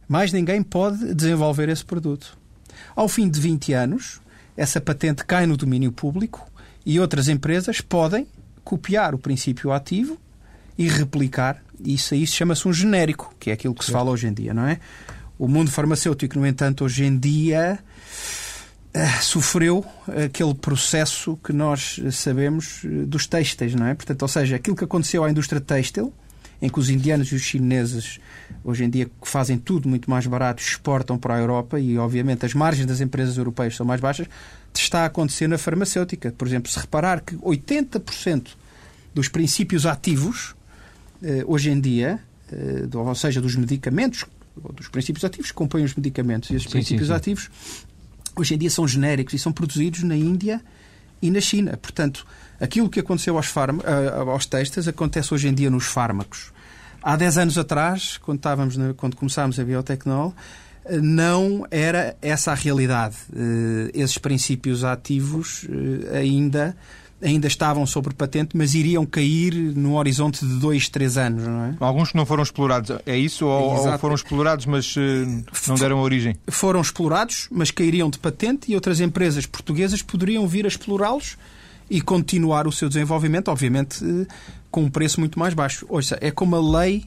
mais 0.08 0.34
ninguém 0.34 0.64
pode 0.64 1.14
desenvolver 1.14 1.70
esse 1.70 1.86
produto. 1.86 2.39
Ao 3.00 3.08
fim 3.08 3.30
de 3.30 3.40
20 3.40 3.72
anos, 3.72 4.20
essa 4.58 4.82
patente 4.82 5.24
cai 5.24 5.46
no 5.46 5.56
domínio 5.56 5.90
público 5.90 6.46
e 6.86 7.00
outras 7.00 7.30
empresas 7.30 7.80
podem 7.80 8.28
copiar 8.62 9.16
o 9.16 9.18
princípio 9.18 9.72
ativo 9.72 10.20
e 10.78 10.86
replicar. 10.90 11.64
Isso 11.82 12.14
aí 12.14 12.28
chama-se 12.28 12.68
um 12.68 12.74
genérico, 12.74 13.34
que 13.40 13.52
é 13.52 13.54
aquilo 13.54 13.74
que 13.74 13.86
se 13.86 13.92
fala 13.94 14.12
hoje 14.12 14.28
em 14.28 14.34
dia, 14.34 14.54
não 14.54 14.68
é? 14.68 14.82
O 15.38 15.48
mundo 15.48 15.72
farmacêutico, 15.72 16.38
no 16.38 16.46
entanto, 16.46 16.84
hoje 16.84 17.06
em 17.06 17.18
dia 17.18 17.80
uh, 18.94 19.24
sofreu 19.24 19.86
aquele 20.26 20.54
processo 20.54 21.40
que 21.42 21.54
nós 21.54 22.02
sabemos 22.12 22.84
uh, 22.84 23.08
dos 23.08 23.26
têxteis, 23.26 23.74
não 23.76 23.86
é? 23.86 23.96
Portanto, 23.96 24.24
ou 24.24 24.28
seja, 24.28 24.58
aquilo 24.58 24.76
que 24.76 24.84
aconteceu 24.84 25.24
à 25.24 25.32
indústria 25.32 25.62
têxtil 25.62 26.14
em 26.62 26.70
que 26.70 26.80
os 26.80 26.90
indianos 26.90 27.32
e 27.32 27.36
os 27.36 27.42
chineses, 27.42 28.20
hoje 28.64 28.84
em 28.84 28.90
dia, 28.90 29.06
que 29.06 29.28
fazem 29.28 29.58
tudo 29.58 29.88
muito 29.88 30.10
mais 30.10 30.28
barato, 30.28 30.62
exportam 30.62 31.18
para 31.18 31.36
a 31.36 31.40
Europa 31.40 31.80
e, 31.80 31.98
obviamente, 31.98 32.46
as 32.46 32.54
margens 32.54 32.86
das 32.86 33.00
empresas 33.00 33.38
europeias 33.38 33.76
são 33.76 33.86
mais 33.86 34.02
baixas, 34.02 34.28
está 34.74 35.02
a 35.04 35.06
acontecer 35.06 35.48
na 35.48 35.58
farmacêutica. 35.58 36.34
Por 36.38 36.48
exemplo, 36.48 36.72
se 36.72 36.80
reparar 36.80 37.22
que 37.22 37.36
80% 37.38 38.50
dos 39.14 39.28
princípios 39.28 39.86
ativos, 39.86 40.56
eh, 41.24 41.44
hoje 41.48 41.70
em 41.70 41.80
dia, 41.80 42.20
eh, 42.52 42.88
ou 42.94 43.16
seja, 43.16 43.42
dos 43.42 43.56
medicamentos, 43.56 44.26
dos 44.74 44.90
princípios 44.90 45.24
ativos 45.24 45.52
que 45.52 45.56
compõem 45.56 45.84
os 45.84 45.96
medicamentos 45.96 46.50
e 46.50 46.56
esses 46.56 46.66
Sim, 46.66 46.72
princípios 46.72 47.08
sim, 47.08 47.14
sim. 47.14 47.18
ativos, 47.18 47.50
hoje 48.36 48.56
em 48.56 48.58
dia 48.58 48.70
são 48.70 48.88
genéricos 48.88 49.34
e 49.34 49.40
são 49.40 49.52
produzidos 49.52 50.04
na 50.04 50.16
Índia 50.16 50.62
e 51.22 51.30
na 51.32 51.42
China. 51.42 51.78
Portanto, 51.82 52.26
aquilo 52.60 52.90
que 52.90 53.00
aconteceu 53.00 53.36
aos, 53.38 53.48
farm... 53.48 53.80
ah, 53.86 54.20
aos 54.32 54.46
acontece 54.88 55.34
hoje 55.34 55.48
em 55.48 55.54
dia 55.54 55.70
nos 55.70 55.86
fármacos. 55.86 56.52
Há 57.02 57.16
10 57.16 57.38
anos 57.38 57.58
atrás, 57.58 58.18
quando, 58.18 58.38
estávamos 58.40 58.76
na- 58.78 58.94
quando 58.94 59.16
começámos 59.16 59.60
a 59.60 59.64
biotecnol, 59.64 60.34
não 61.02 61.66
era 61.70 62.16
essa 62.22 62.52
a 62.52 62.56
realidade. 62.56 63.16
Eh, 63.36 63.92
Esses 63.94 64.18
princípios 64.18 64.84
ativos 64.84 65.66
eh, 66.12 66.18
ainda, 66.18 66.76
ainda 67.22 67.48
estavam 67.48 67.86
sobre 67.86 68.14
patente, 68.14 68.56
mas 68.56 68.74
iriam 68.74 69.06
cair 69.06 69.54
no 69.54 69.96
horizonte 69.96 70.46
de 70.46 70.54
2, 70.56 70.90
3 70.90 71.18
anos, 71.18 71.44
não 71.44 71.66
é? 71.66 71.76
Alguns 71.80 72.12
que 72.12 72.18
não 72.18 72.26
foram 72.26 72.44
explorados, 72.44 72.98
é 73.06 73.18
isso? 73.18 73.46
Ou, 73.46 73.76
ou 73.76 73.98
foram 73.98 74.16
explorados, 74.16 74.66
mas 74.66 74.96
eh, 74.98 75.44
não 75.68 75.76
deram 75.76 76.00
origem? 76.00 76.38
foram 76.48 76.82
explorados, 76.82 77.48
mas 77.52 77.72
cairiam 77.72 78.10
de 78.10 78.20
patente 78.20 78.72
e 78.72 78.76
outras 78.76 79.00
empresas 79.00 79.46
portuguesas 79.46 80.02
poderiam 80.02 80.48
vir 80.48 80.66
a 80.66 80.68
explorá-los 80.68 81.38
e 81.90 82.02
continuar 82.02 82.68
o 82.68 82.72
seu 82.72 82.88
desenvolvimento, 82.88 83.50
obviamente 83.50 84.04
eh, 84.04 84.26
com 84.72 84.84
um 84.84 84.90
preço 84.90 85.20
muito 85.20 85.38
mais 85.38 85.54
baixo. 85.54 85.86
Ouça, 85.90 86.18
é 86.22 86.32
como 86.32 86.56
a 86.56 86.80
lei 86.80 87.06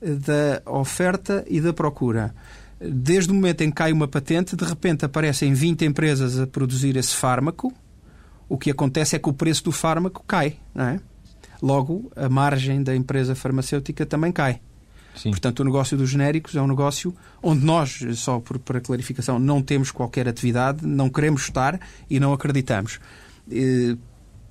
eh, 0.00 0.12
da 0.12 0.70
oferta 0.70 1.44
e 1.48 1.60
da 1.60 1.72
procura. 1.72 2.34
Desde 2.80 3.30
o 3.30 3.34
momento 3.34 3.60
em 3.60 3.68
que 3.68 3.76
cai 3.76 3.92
uma 3.92 4.08
patente, 4.08 4.56
de 4.56 4.64
repente 4.64 5.04
aparecem 5.04 5.52
20 5.52 5.84
empresas 5.84 6.38
a 6.40 6.46
produzir 6.46 6.96
esse 6.96 7.14
fármaco, 7.14 7.74
o 8.50 8.58
que 8.58 8.68
acontece 8.68 9.14
é 9.14 9.18
que 9.18 9.28
o 9.28 9.32
preço 9.32 9.62
do 9.62 9.70
fármaco 9.70 10.24
cai, 10.26 10.56
não 10.74 10.84
é? 10.84 11.00
Logo, 11.62 12.10
a 12.16 12.28
margem 12.28 12.82
da 12.82 12.96
empresa 12.96 13.36
farmacêutica 13.36 14.04
também 14.04 14.32
cai. 14.32 14.60
Sim. 15.14 15.30
Portanto, 15.30 15.60
o 15.60 15.64
negócio 15.64 15.96
dos 15.96 16.10
genéricos 16.10 16.56
é 16.56 16.60
um 16.60 16.66
negócio 16.66 17.14
onde 17.40 17.64
nós, 17.64 18.00
só 18.14 18.40
por, 18.40 18.58
para 18.58 18.80
clarificação, 18.80 19.38
não 19.38 19.62
temos 19.62 19.92
qualquer 19.92 20.26
atividade, 20.28 20.84
não 20.84 21.08
queremos 21.08 21.42
estar 21.42 21.78
e 22.08 22.18
não 22.18 22.32
acreditamos. 22.32 22.98
Eh, 23.48 23.96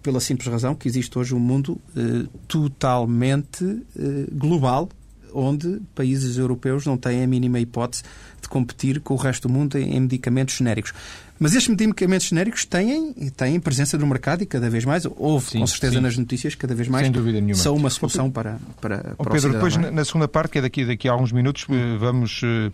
pela 0.02 0.22
simples 0.22 0.48
razão 0.48 0.74
que 0.76 0.88
existe 0.88 1.20
hoje 1.20 1.36
um 1.36 1.40
mundo 1.40 1.78
eh, 1.96 2.26
totalmente 2.48 3.66
eh, 3.98 4.28
global, 4.32 4.88
onde 5.34 5.82
países 5.94 6.38
europeus 6.38 6.86
não 6.86 6.98
têm 6.98 7.22
a 7.22 7.28
mínima 7.28 7.60
hipótese 7.60 8.04
de 8.42 8.48
competir 8.48 9.02
com 9.02 9.14
o 9.14 9.18
resto 9.18 9.48
do 9.48 9.54
mundo 9.54 9.78
em, 9.78 9.96
em 9.96 10.00
medicamentos 10.00 10.56
genéricos. 10.56 10.94
Mas 11.40 11.54
estes 11.56 11.70
medicamentos 11.70 12.28
genéricos 12.28 12.66
têm, 12.66 13.14
têm 13.36 13.60
presença 13.62 13.98
no 13.98 14.06
mercado 14.06 14.44
e 14.44 14.46
cada 14.46 14.70
vez 14.70 14.84
mais, 14.84 15.06
houve 15.16 15.52
Sim, 15.52 15.60
com 15.60 15.68
certeza 15.68 15.94
sim. 15.96 16.02
nas 16.02 16.18
notícias, 16.18 16.54
cada 16.54 16.76
vez 16.76 16.88
mais 16.90 17.06
Sem 17.06 17.12
dúvida 17.14 17.40
nenhuma. 17.40 17.56
são 17.56 17.76
uma 17.76 17.90
solução 17.90 18.30
para, 18.30 18.60
para, 18.82 19.16
Ó 19.18 19.24
para 19.24 19.32
o 19.32 19.36
Pedro, 19.36 19.54
depois 19.54 19.76
é? 19.78 19.90
na- 19.92 20.04
segunda 20.04 20.28
parte, 20.28 20.52
que 20.52 20.58
é 20.58 20.62
daqui, 20.62 20.84
daqui 20.84 21.08
a 21.08 21.14
alguns 21.14 21.32
minutos, 21.32 21.66
eh, 21.70 21.98
vamos 21.98 22.42
eh, 22.44 22.72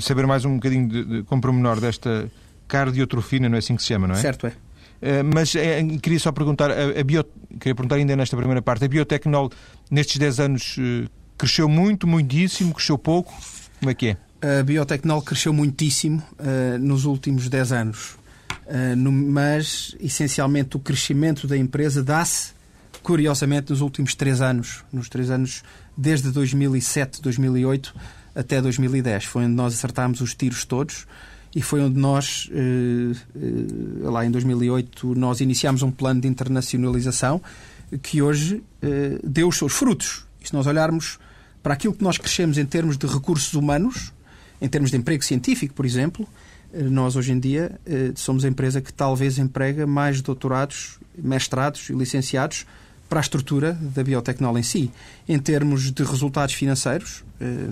saber 0.00 0.26
mais 0.26 0.44
um 0.44 0.54
bocadinho 0.54 0.88
de, 0.88 1.04
de, 1.04 1.22
com 1.22 1.40
pormenor 1.40 1.80
desta 1.80 2.28
cardiotrofina, 2.66 3.48
não 3.48 3.54
é 3.56 3.58
assim 3.60 3.76
que 3.76 3.82
se 3.82 3.88
chama, 3.88 4.08
não 4.08 4.14
é? 4.16 4.18
Certo, 4.18 4.48
é. 4.48 4.52
Eh, 5.00 5.22
mas 5.22 5.54
eh, 5.54 5.82
queria 6.02 6.18
só 6.18 6.32
perguntar, 6.32 6.70
a, 6.72 7.00
a 7.00 7.04
bio, 7.04 7.22
queria 7.60 7.74
perguntar 7.74 7.94
ainda 7.96 8.16
nesta 8.16 8.36
primeira 8.36 8.60
parte, 8.60 8.84
a 8.84 8.88
biotecnol 8.88 9.50
nestes 9.90 10.16
10 10.18 10.40
anos 10.40 10.76
cresceu 11.38 11.68
muito, 11.68 12.04
muitíssimo, 12.06 12.74
cresceu 12.74 12.98
pouco, 12.98 13.32
como 13.78 13.90
é 13.90 13.94
que 13.94 14.08
é? 14.08 14.16
A 14.40 14.62
biotecnol 14.62 15.20
cresceu 15.22 15.52
muitíssimo 15.52 16.22
eh, 16.38 16.78
nos 16.78 17.04
últimos 17.04 17.48
10 17.48 17.72
anos. 17.72 18.16
Eh, 18.66 18.94
no- 18.94 19.10
mas, 19.10 19.96
essencialmente, 19.98 20.76
o 20.76 20.80
crescimento 20.80 21.46
da 21.48 21.56
empresa 21.56 22.04
dá-se, 22.04 22.52
curiosamente, 23.02 23.70
nos 23.70 23.80
últimos 23.80 24.14
3 24.14 24.40
anos. 24.40 24.84
Nos 24.92 25.08
3 25.08 25.30
anos, 25.30 25.64
desde 25.96 26.30
2007, 26.30 27.20
2008 27.20 27.92
até 28.34 28.62
2010. 28.62 29.24
Foi 29.24 29.44
onde 29.44 29.54
nós 29.54 29.74
acertámos 29.74 30.20
os 30.20 30.34
tiros 30.34 30.64
todos 30.64 31.04
e 31.52 31.60
foi 31.60 31.80
onde 31.80 31.98
nós, 31.98 32.48
eh, 32.52 33.16
lá 34.02 34.24
em 34.24 34.30
2008, 34.30 35.16
nós 35.16 35.40
iniciámos 35.40 35.82
um 35.82 35.90
plano 35.90 36.20
de 36.20 36.28
internacionalização 36.28 37.42
que 38.02 38.20
hoje 38.22 38.62
deu 39.24 39.48
os 39.48 39.56
seus 39.56 39.72
frutos. 39.72 40.26
E 40.44 40.46
se 40.46 40.52
nós 40.52 40.66
olharmos 40.66 41.18
para 41.62 41.72
aquilo 41.72 41.94
que 41.94 42.04
nós 42.04 42.18
crescemos 42.18 42.58
em 42.58 42.66
termos 42.66 42.98
de 42.98 43.06
recursos 43.06 43.54
humanos, 43.54 44.12
em 44.60 44.68
termos 44.68 44.90
de 44.90 44.96
emprego 44.96 45.22
científico, 45.24 45.74
por 45.74 45.86
exemplo, 45.86 46.28
eh, 46.72 46.82
nós 46.82 47.16
hoje 47.16 47.32
em 47.32 47.38
dia 47.38 47.78
eh, 47.86 48.12
somos 48.14 48.44
a 48.44 48.48
empresa 48.48 48.80
que 48.80 48.92
talvez 48.92 49.38
emprega 49.38 49.86
mais 49.86 50.20
doutorados, 50.20 50.98
mestrados 51.16 51.88
e 51.90 51.92
licenciados 51.92 52.66
para 53.08 53.20
a 53.20 53.22
estrutura 53.22 53.72
da 53.72 54.04
biotecnol 54.04 54.58
em 54.58 54.62
si. 54.62 54.90
Em 55.28 55.38
termos 55.38 55.90
de 55.90 56.02
resultados 56.02 56.54
financeiros, 56.54 57.24
eh, 57.40 57.70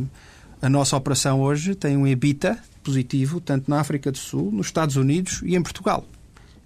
a 0.63 0.69
nossa 0.69 0.97
operação 0.97 1.41
hoje 1.41 1.75
tem 1.75 1.97
um 1.97 2.07
EBITDA 2.07 2.59
positivo 2.83 3.41
tanto 3.41 3.71
na 3.71 3.81
África 3.81 4.11
do 4.11 4.19
Sul, 4.19 4.51
nos 4.51 4.67
Estados 4.67 4.97
Unidos 4.97 5.43
e 5.45 5.55
em 5.57 5.63
Portugal. 5.63 6.07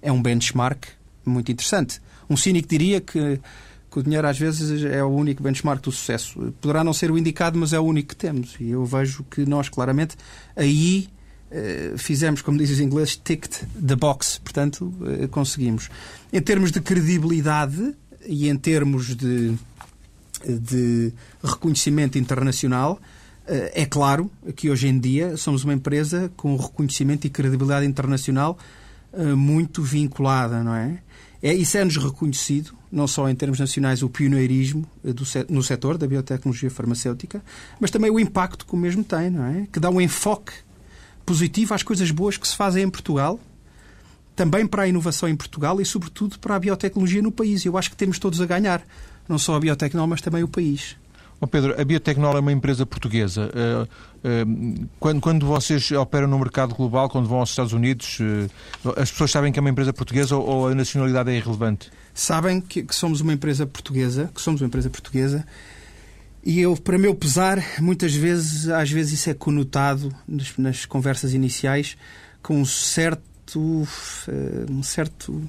É 0.00 0.12
um 0.12 0.22
benchmark 0.22 0.86
muito 1.24 1.50
interessante. 1.50 2.00
Um 2.28 2.36
cínico 2.36 2.68
diria 2.68 3.00
que, 3.00 3.40
que 3.90 3.98
o 3.98 4.02
dinheiro 4.02 4.26
às 4.26 4.38
vezes 4.38 4.84
é 4.84 5.02
o 5.02 5.08
único 5.08 5.42
benchmark 5.42 5.82
do 5.82 5.90
sucesso. 5.90 6.52
Poderá 6.60 6.84
não 6.84 6.92
ser 6.92 7.10
o 7.10 7.18
indicado, 7.18 7.58
mas 7.58 7.72
é 7.72 7.80
o 7.80 7.82
único 7.82 8.10
que 8.10 8.16
temos. 8.16 8.54
E 8.60 8.70
eu 8.70 8.84
vejo 8.84 9.24
que 9.24 9.44
nós, 9.44 9.68
claramente, 9.68 10.16
aí 10.54 11.08
eh, 11.50 11.94
fizemos, 11.96 12.40
como 12.40 12.56
dizem 12.56 12.74
os 12.76 12.80
ingleses, 12.80 13.16
ticked 13.16 13.66
the 13.86 13.96
box. 13.96 14.40
Portanto, 14.42 14.94
eh, 15.06 15.26
conseguimos. 15.26 15.90
Em 16.32 16.40
termos 16.40 16.70
de 16.70 16.80
credibilidade 16.80 17.94
e 18.24 18.48
em 18.48 18.56
termos 18.56 19.16
de, 19.16 19.54
de 20.46 21.12
reconhecimento 21.42 22.16
internacional, 22.16 23.00
eh, 23.48 23.82
é 23.82 23.86
claro 23.86 24.30
que 24.54 24.70
hoje 24.70 24.86
em 24.86 24.98
dia 25.00 25.36
somos 25.36 25.64
uma 25.64 25.74
empresa 25.74 26.30
com 26.36 26.56
reconhecimento 26.56 27.26
e 27.26 27.30
credibilidade 27.30 27.86
internacional 27.86 28.56
muito 29.36 29.82
vinculada, 29.82 30.62
não 30.62 30.72
é? 30.72 31.02
É 31.42 31.54
isso 31.54 31.78
é-nos 31.78 31.96
reconhecido, 31.96 32.74
não 32.92 33.06
só 33.06 33.28
em 33.28 33.34
termos 33.34 33.58
nacionais, 33.58 34.02
o 34.02 34.10
pioneirismo 34.10 34.86
eh, 35.04 35.12
do 35.12 35.24
no 35.48 35.62
setor 35.62 35.96
da 35.96 36.06
biotecnologia 36.06 36.70
farmacêutica, 36.70 37.42
mas 37.78 37.90
também 37.90 38.10
o 38.10 38.20
impacto 38.20 38.66
que 38.66 38.74
o 38.74 38.76
mesmo 38.76 39.02
tem, 39.02 39.30
não 39.30 39.44
é? 39.44 39.66
Que 39.72 39.80
dá 39.80 39.88
um 39.88 40.00
enfoque 40.00 40.52
positivo 41.24 41.72
às 41.72 41.82
coisas 41.82 42.10
boas 42.10 42.36
que 42.36 42.46
se 42.46 42.56
fazem 42.56 42.84
em 42.84 42.90
Portugal, 42.90 43.40
também 44.36 44.66
para 44.66 44.82
a 44.82 44.88
inovação 44.88 45.28
em 45.28 45.36
Portugal 45.36 45.80
e, 45.80 45.84
sobretudo, 45.84 46.38
para 46.38 46.56
a 46.56 46.58
biotecnologia 46.58 47.22
no 47.22 47.32
país. 47.32 47.64
Eu 47.64 47.76
acho 47.76 47.90
que 47.90 47.96
temos 47.96 48.18
todos 48.18 48.40
a 48.40 48.46
ganhar, 48.46 48.82
não 49.28 49.38
só 49.38 49.54
a 49.54 49.60
biotecnologia, 49.60 50.10
mas 50.10 50.20
também 50.20 50.42
o 50.42 50.48
país. 50.48 50.96
Ó 51.40 51.46
Pedro, 51.46 51.80
a 51.80 51.84
Biotecnol 51.84 52.36
é 52.36 52.40
uma 52.40 52.52
empresa 52.52 52.84
portuguesa. 52.84 53.50
Eh, 53.54 53.88
eh, 54.24 54.44
quando, 54.98 55.20
quando 55.22 55.46
vocês 55.46 55.90
operam 55.92 56.28
no 56.28 56.38
mercado 56.38 56.74
global, 56.74 57.08
quando 57.08 57.26
vão 57.26 57.38
aos 57.38 57.48
Estados 57.48 57.72
Unidos, 57.72 58.18
eh, 58.20 58.48
as 59.00 59.10
pessoas 59.10 59.30
sabem 59.30 59.50
que 59.50 59.58
é 59.58 59.62
uma 59.62 59.70
empresa 59.70 59.90
portuguesa 59.90 60.36
ou, 60.36 60.68
a 60.68 60.74
nacionalidade 60.74 61.30
é 61.30 61.36
irrelevante? 61.36 61.90
Sabem 62.12 62.60
que, 62.60 62.82
que 62.82 62.94
somos 62.94 63.22
uma 63.22 63.32
empresa 63.32 63.66
portuguesa, 63.66 64.30
que 64.34 64.40
somos 64.40 64.60
uma 64.60 64.66
empresa 64.66 64.90
portuguesa, 64.90 65.46
e 66.44 66.60
eu, 66.60 66.76
para 66.76 66.98
meu 66.98 67.14
pesar, 67.14 67.62
muitas 67.80 68.14
vezes, 68.14 68.68
às 68.68 68.90
vezes 68.90 69.20
isso 69.20 69.30
é 69.30 69.34
conotado 69.34 70.14
nas, 70.28 70.56
nas 70.58 70.84
conversas 70.84 71.32
iniciais 71.32 71.96
com 72.42 72.60
um 72.60 72.64
certo, 72.66 73.86
um 74.70 74.82
certo, 74.82 75.42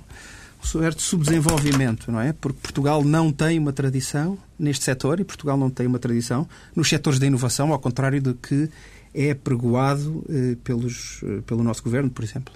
certo 0.63 1.01
subdesenvolvimento, 1.01 2.11
não 2.11 2.19
é? 2.19 2.33
Porque 2.33 2.59
Portugal 2.61 3.03
não 3.03 3.31
tem 3.31 3.57
uma 3.59 3.73
tradição 3.73 4.37
neste 4.57 4.83
setor 4.83 5.19
e 5.19 5.23
Portugal 5.23 5.57
não 5.57 5.69
tem 5.69 5.87
uma 5.87 5.99
tradição 5.99 6.47
nos 6.75 6.89
setores 6.89 7.19
da 7.19 7.25
inovação, 7.25 7.71
ao 7.71 7.79
contrário 7.79 8.21
do 8.21 8.33
que 8.33 8.69
é 9.13 9.33
pregoado 9.33 10.23
eh, 10.29 10.55
pelos, 10.63 11.21
eh, 11.23 11.41
pelo 11.45 11.63
nosso 11.63 11.83
governo, 11.83 12.09
por 12.09 12.23
exemplo. 12.23 12.53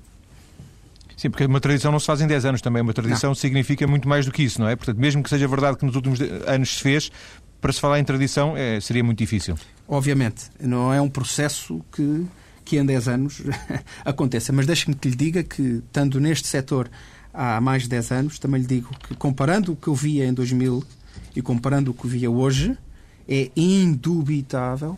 Sim, 1.18 1.30
porque 1.30 1.46
uma 1.46 1.60
tradição 1.60 1.92
não 1.92 2.00
se 2.00 2.06
faz 2.06 2.22
em 2.22 2.28
10 2.28 2.46
anos 2.46 2.62
também. 2.62 2.82
Uma 2.82 2.94
tradição 2.94 3.34
significa 3.34 3.88
muito 3.88 4.08
mais 4.08 4.26
do 4.26 4.32
que 4.32 4.44
isso, 4.44 4.60
não 4.60 4.68
é? 4.68 4.76
Portanto, 4.76 4.98
mesmo 4.98 5.24
que 5.24 5.30
seja 5.30 5.48
verdade 5.48 5.78
que 5.78 5.86
nos 5.86 5.96
últimos 5.96 6.20
anos 6.46 6.76
se 6.76 6.84
fez, 6.84 7.12
para 7.62 7.72
se 7.72 7.80
falar 7.80 8.00
em 8.00 8.04
tradição 8.04 8.56
é, 8.56 8.80
seria 8.82 9.04
muito 9.04 9.18
difícil. 9.18 9.56
Obviamente, 9.88 10.46
não 10.60 10.94
é 10.94 11.02
um 11.02 11.10
processo 11.10 11.82
que, 11.92 12.26
que 12.66 12.78
em 12.78 12.86
10 12.86 13.08
anos 13.08 13.42
aconteça. 14.04 14.52
Mas 14.52 14.66
deixe-me 14.66 14.96
que 14.96 15.10
lhe 15.10 15.16
diga 15.16 15.42
que, 15.42 15.82
estando 15.86 16.20
neste 16.20 16.48
setor 16.48 16.90
há 17.36 17.60
mais 17.60 17.84
de 17.84 17.90
10 17.90 18.12
anos, 18.12 18.40
também 18.40 18.62
lhe 18.62 18.68
digo 18.68 18.90
que, 19.00 19.16
comparando 19.16 19.74
o 19.74 19.76
que 19.76 19.88
eu 19.88 19.96
via 19.96 20.26
em 20.26 20.34
2000 20.34 20.84
e 21.36 21.42
comparando 21.42 21.92
o 21.92 21.94
que 21.94 22.08
via 22.08 22.32
hoje, 22.32 22.78
é 23.28 23.52
indubitável, 23.56 24.98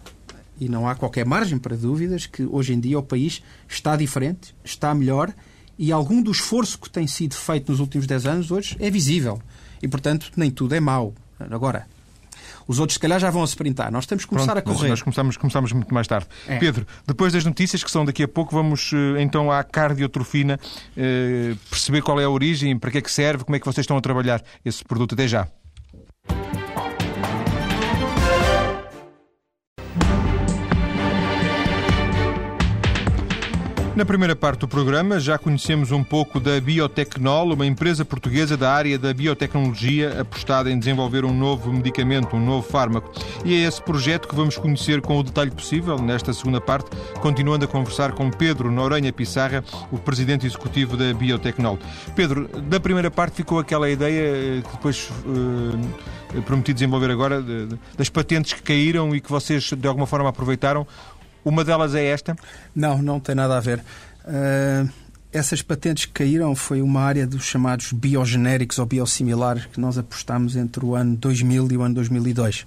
e 0.59 0.67
não 0.69 0.87
há 0.87 0.95
qualquer 0.95 1.25
margem 1.25 1.57
para 1.57 1.75
dúvidas, 1.75 2.25
que 2.25 2.43
hoje 2.43 2.73
em 2.73 2.79
dia 2.79 2.99
o 2.99 3.03
país 3.03 3.41
está 3.67 3.95
diferente, 3.95 4.55
está 4.63 4.93
melhor, 4.93 5.33
e 5.77 5.91
algum 5.91 6.21
do 6.21 6.31
esforço 6.31 6.79
que 6.79 6.89
tem 6.89 7.05
sido 7.07 7.35
feito 7.35 7.71
nos 7.71 7.79
últimos 7.79 8.07
10 8.07 8.25
anos 8.25 8.51
hoje 8.51 8.75
é 8.79 8.89
visível. 8.89 9.41
E, 9.81 9.87
portanto, 9.87 10.31
nem 10.35 10.49
tudo 10.49 10.73
é 10.73 10.79
mau. 10.79 11.13
Agora, 11.39 11.87
Os 12.67 12.79
outros, 12.79 12.95
se 12.95 12.99
calhar, 12.99 13.19
já 13.19 13.29
vão 13.29 13.41
a 13.41 13.45
sprintar. 13.45 13.91
Nós 13.91 14.05
temos 14.05 14.25
que 14.25 14.29
começar 14.29 14.53
Pronto, 14.53 14.69
a 14.69 14.73
correr. 14.73 14.89
Nós 14.89 15.01
começamos, 15.01 15.37
começamos 15.37 15.71
muito 15.71 15.93
mais 15.93 16.07
tarde. 16.07 16.27
É. 16.47 16.57
Pedro, 16.57 16.85
depois 17.05 17.33
das 17.33 17.45
notícias 17.45 17.83
que 17.83 17.89
são 17.89 18.03
daqui 18.03 18.23
a 18.23 18.27
pouco, 18.27 18.53
vamos 18.53 18.91
eh, 18.93 19.21
então 19.21 19.51
à 19.51 19.63
cardiotrofina 19.63 20.59
eh, 20.95 21.55
perceber 21.69 22.01
qual 22.01 22.19
é 22.19 22.25
a 22.25 22.29
origem, 22.29 22.77
para 22.77 22.91
que 22.91 22.97
é 22.97 23.01
que 23.01 23.11
serve, 23.11 23.43
como 23.43 23.55
é 23.55 23.59
que 23.59 23.65
vocês 23.65 23.83
estão 23.83 23.97
a 23.97 24.01
trabalhar 24.01 24.41
esse 24.65 24.83
produto. 24.83 25.13
Até 25.13 25.27
já. 25.27 25.47
Na 33.97 34.05
primeira 34.05 34.35
parte 34.35 34.59
do 34.59 34.67
programa 34.67 35.19
já 35.19 35.39
conhecemos 35.39 35.91
um 35.91 36.03
pouco 36.03 36.39
da 36.39 36.61
Biotecnol, 36.61 37.51
uma 37.53 37.65
empresa 37.65 38.05
portuguesa 38.05 38.55
da 38.55 38.71
área 38.71 38.95
da 38.95 39.11
biotecnologia 39.11 40.21
apostada 40.21 40.69
em 40.69 40.77
desenvolver 40.77 41.25
um 41.25 41.33
novo 41.33 41.73
medicamento, 41.73 42.35
um 42.35 42.45
novo 42.45 42.61
fármaco. 42.61 43.11
E 43.43 43.55
é 43.55 43.67
esse 43.67 43.81
projeto 43.81 44.27
que 44.27 44.35
vamos 44.35 44.55
conhecer 44.55 45.01
com 45.01 45.17
o 45.17 45.23
detalhe 45.23 45.49
possível 45.49 45.97
nesta 45.97 46.31
segunda 46.31 46.61
parte, 46.61 46.91
continuando 47.21 47.65
a 47.65 47.67
conversar 47.67 48.11
com 48.11 48.29
Pedro 48.29 48.69
Noronha 48.69 49.11
Pissarra, 49.11 49.63
o 49.91 49.97
presidente 49.97 50.45
executivo 50.45 50.95
da 50.95 51.11
Biotecnol. 51.11 51.79
Pedro, 52.15 52.47
da 52.47 52.79
primeira 52.79 53.09
parte 53.09 53.37
ficou 53.37 53.57
aquela 53.57 53.89
ideia 53.89 54.61
que 54.61 54.71
depois 54.73 55.09
uh, 55.25 56.41
prometi 56.43 56.71
desenvolver 56.71 57.09
agora, 57.09 57.43
das 57.97 58.09
patentes 58.09 58.53
que 58.53 58.61
caíram 58.61 59.15
e 59.15 59.19
que 59.19 59.29
vocês 59.31 59.71
de 59.71 59.87
alguma 59.87 60.05
forma 60.05 60.29
aproveitaram. 60.29 60.85
Uma 61.47 61.63
delas 61.63 61.95
é 61.95 62.03
esta? 62.03 62.35
Não, 62.75 63.01
não 63.01 63.21
tem 63.21 63.33
nada 63.33 63.55
a 63.55 63.61
ver. 63.61 63.79
Uh, 64.25 64.89
essas 65.31 65.61
patentes 65.61 66.03
que 66.03 66.11
caíram 66.11 66.53
foi 66.53 66.81
uma 66.81 66.99
área 66.99 67.25
dos 67.25 67.45
chamados 67.45 67.93
biogenéricos 67.93 68.79
ou 68.79 68.85
biosimilares 68.85 69.65
que 69.65 69.79
nós 69.79 69.97
apostámos 69.97 70.57
entre 70.57 70.83
o 70.83 70.93
ano 70.93 71.15
2000 71.15 71.71
e 71.71 71.77
o 71.77 71.83
ano 71.83 71.95
2002 71.95 72.65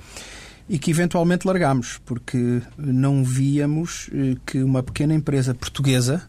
e 0.66 0.78
que 0.78 0.90
eventualmente 0.90 1.46
largámos 1.46 2.00
porque 2.06 2.62
não 2.78 3.22
víamos 3.22 4.08
uh, 4.08 4.40
que 4.46 4.62
uma 4.62 4.82
pequena 4.82 5.12
empresa 5.12 5.54
portuguesa 5.54 6.22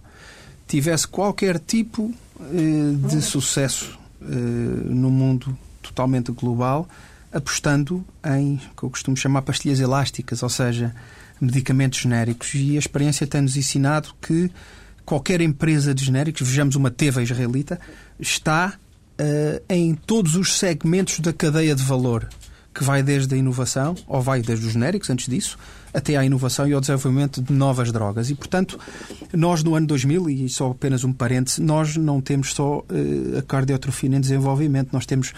tivesse 0.67 1.07
qualquer 1.07 1.57
tipo 1.57 2.13
uh, 2.37 3.07
de 3.07 3.21
sucesso 3.21 3.97
no 4.19 5.09
mundo 5.09 5.57
totalmente 5.81 6.31
global 6.31 6.87
apostando 7.31 8.05
em 8.23 8.55
o 8.55 8.75
que 8.75 8.83
eu 8.83 8.89
costumo 8.89 9.17
chamar 9.17 9.41
pastilhas 9.41 9.79
elásticas, 9.79 10.43
ou 10.43 10.49
seja, 10.49 10.93
medicamentos 11.41 11.99
genéricos. 11.99 12.53
E 12.53 12.75
a 12.75 12.79
experiência 12.79 13.25
tem-nos 13.25 13.57
ensinado 13.57 14.13
que 14.21 14.51
qualquer 15.05 15.41
empresa 15.41 15.93
de 15.93 16.05
genéricos, 16.05 16.47
vejamos 16.47 16.75
uma 16.75 16.91
Teva 16.91 17.21
israelita, 17.21 17.79
está 18.19 18.75
uh, 19.19 19.63
em 19.67 19.95
todos 19.95 20.35
os 20.35 20.57
segmentos 20.57 21.19
da 21.19 21.33
cadeia 21.33 21.75
de 21.75 21.83
valor, 21.83 22.29
que 22.73 22.83
vai 22.83 23.03
desde 23.03 23.33
a 23.35 23.37
inovação, 23.37 23.95
ou 24.07 24.21
vai 24.21 24.41
desde 24.41 24.65
os 24.65 24.73
genéricos, 24.73 25.09
antes 25.09 25.27
disso, 25.27 25.57
até 25.93 26.15
à 26.15 26.23
inovação 26.23 26.67
e 26.67 26.73
ao 26.73 26.79
desenvolvimento 26.79 27.41
de 27.41 27.51
novas 27.51 27.91
drogas. 27.91 28.29
E, 28.29 28.35
portanto, 28.35 28.79
nós 29.33 29.63
no 29.63 29.75
ano 29.75 29.87
2000, 29.87 30.29
e 30.29 30.47
só 30.47 30.71
apenas 30.71 31.03
um 31.03 31.11
parêntese, 31.11 31.61
nós 31.61 31.97
não 31.97 32.21
temos 32.21 32.53
só 32.53 32.79
uh, 32.79 33.37
a 33.37 33.41
cardiotrofina 33.41 34.15
em 34.17 34.21
desenvolvimento, 34.21 34.93
nós 34.93 35.05
temos 35.05 35.33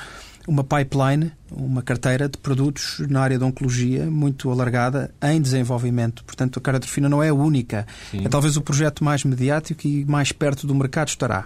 uma 0.48 0.64
pipeline, 0.64 1.32
uma 1.52 1.82
carteira 1.82 2.28
de 2.28 2.38
produtos 2.38 3.00
na 3.10 3.22
área 3.22 3.40
da 3.40 3.46
oncologia 3.46 4.06
muito 4.10 4.52
alargada 4.52 5.14
em 5.22 5.42
desenvolvimento. 5.42 6.24
Portanto, 6.26 6.60
a 6.60 6.62
cardiotrofina 6.62 7.08
não 7.08 7.24
é 7.24 7.30
a 7.30 7.34
única. 7.34 7.88
Sim. 8.12 8.26
É 8.26 8.30
talvez 8.30 8.58
o 8.58 8.62
projeto 8.62 9.04
mais 9.04 9.24
mediático 9.24 9.88
e 9.88 10.04
mais 10.06 10.32
perto 10.32 10.68
do 10.68 10.76
mercado 10.76 11.08
estará. 11.08 11.46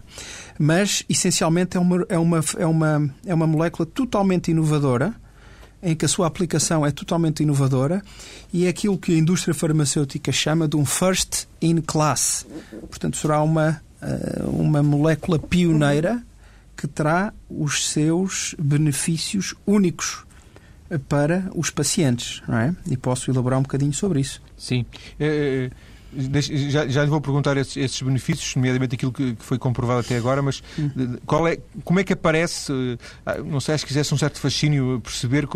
Mas, 0.58 1.04
essencialmente, 1.08 1.78
é 1.78 1.80
uma, 1.80 2.06
é 2.10 2.18
uma, 2.18 2.40
é 2.58 2.66
uma, 2.66 3.16
é 3.26 3.34
uma 3.34 3.48
molécula 3.48 3.86
totalmente 3.86 4.50
inovadora, 4.50 5.14
em 5.82 5.96
que 5.96 6.06
a 6.06 6.08
sua 6.08 6.26
aplicação 6.26 6.84
é 6.84 6.90
totalmente 6.90 7.44
inovadora 7.44 8.02
e 8.52 8.66
é 8.66 8.70
aquilo 8.70 8.98
que 8.98 9.14
a 9.14 9.18
indústria 9.18 9.54
farmacêutica 9.54 10.32
chama 10.32 10.68
de 10.68 10.76
um 10.76 10.84
first 10.84 11.48
in 11.62 11.82
class. 11.82 12.48
Portanto, 12.90 13.16
será 13.18 13.44
uma, 13.44 13.80
eh, 14.02 14.44
uma 14.48 14.82
molécula 14.82 15.38
pioneira 15.38 16.24
que 16.78 16.88
terá 16.88 17.34
os 17.50 17.90
seus 17.90 18.56
benefícios 18.60 19.56
únicos 19.66 20.26
para 21.10 21.50
os 21.54 21.70
pacientes, 21.70 22.42
não 22.48 22.58
é? 22.58 22.76
E 22.90 22.96
posso 22.96 23.30
elaborar 23.30 23.60
um 23.60 23.64
bocadinho 23.64 23.94
sobre 23.94 24.22
isso. 24.22 24.42
Sim. 24.56 24.86
É, 25.20 25.70
já, 26.70 26.88
já 26.88 27.04
lhe 27.04 27.10
vou 27.10 27.22
perguntar 27.22 27.56
esses, 27.58 27.78
esses 27.78 28.02
benefícios, 28.02 28.56
nomeadamente 28.56 28.96
aquilo 28.96 29.12
que, 29.12 29.36
que, 29.36 29.44
foi 29.44 29.58
comprovado 29.58 30.00
até 30.00 30.18
agora, 30.18 30.42
mas 30.42 30.64
uhum. 30.78 31.18
qual 31.26 31.48
é, 31.48 31.60
como 31.84 32.00
é 32.00 32.04
que 32.04 32.14
aparece, 32.14 32.72
ah, 33.26 33.38
não 33.38 33.60
sei, 33.60 33.78
se 33.78 33.86
quisesse 33.86 34.14
um 34.14 34.18
certo 34.18 34.40
fascínio 34.40 35.00
perceber 35.04 35.46
ah, 35.46 35.48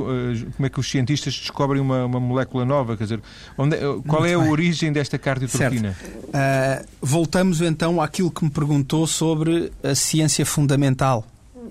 como 0.56 0.66
é 0.66 0.70
que 0.70 0.80
os 0.80 0.90
cientistas 0.90 1.34
descobrem 1.34 1.82
uma, 1.82 2.06
uma 2.06 2.20
molécula 2.20 2.64
nova, 2.64 2.96
quer 2.96 3.04
dizer, 3.04 3.22
onde, 3.58 3.76
qual 4.08 4.22
Muito 4.22 4.26
é 4.26 4.36
a 4.36 4.40
bem. 4.40 4.50
origem 4.50 4.94
desta 4.94 5.18
cardiotrofina? 5.18 5.96
Uh, 6.14 6.88
voltamos 7.02 7.62
então 7.62 8.02
àquilo 8.02 8.30
que 8.30 8.44
me 8.44 8.52
perguntou 8.52 9.08
sobre 9.08 9.72
a 9.84 9.96
ciência 9.96 10.46
fundamental 10.46 11.26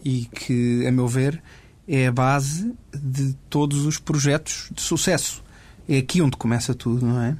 e 0.05 0.26
que, 0.26 0.87
a 0.87 0.90
meu 0.90 1.07
ver, 1.07 1.40
é 1.87 2.07
a 2.07 2.12
base 2.12 2.72
de 2.94 3.35
todos 3.48 3.85
os 3.85 3.98
projetos 3.98 4.70
de 4.72 4.81
sucesso. 4.81 5.42
É 5.88 5.98
aqui 5.98 6.22
onde 6.22 6.37
começa 6.37 6.74
tudo, 6.74 7.05
não 7.05 7.20
é? 7.20 7.37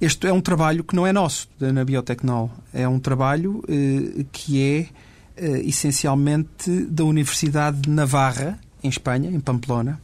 Este 0.00 0.26
é 0.26 0.32
um 0.32 0.40
trabalho 0.40 0.82
que 0.84 0.94
não 0.94 1.06
é 1.06 1.12
nosso, 1.12 1.48
na 1.60 1.84
Biotecnol. 1.84 2.50
É 2.72 2.86
um 2.86 2.98
trabalho 2.98 3.62
eh, 3.68 4.24
que 4.32 4.60
é 4.60 4.88
eh, 5.36 5.62
essencialmente 5.64 6.70
da 6.86 7.04
Universidade 7.04 7.80
de 7.82 7.90
Navarra, 7.90 8.58
em 8.82 8.88
Espanha, 8.88 9.30
em 9.30 9.40
Pamplona. 9.40 10.00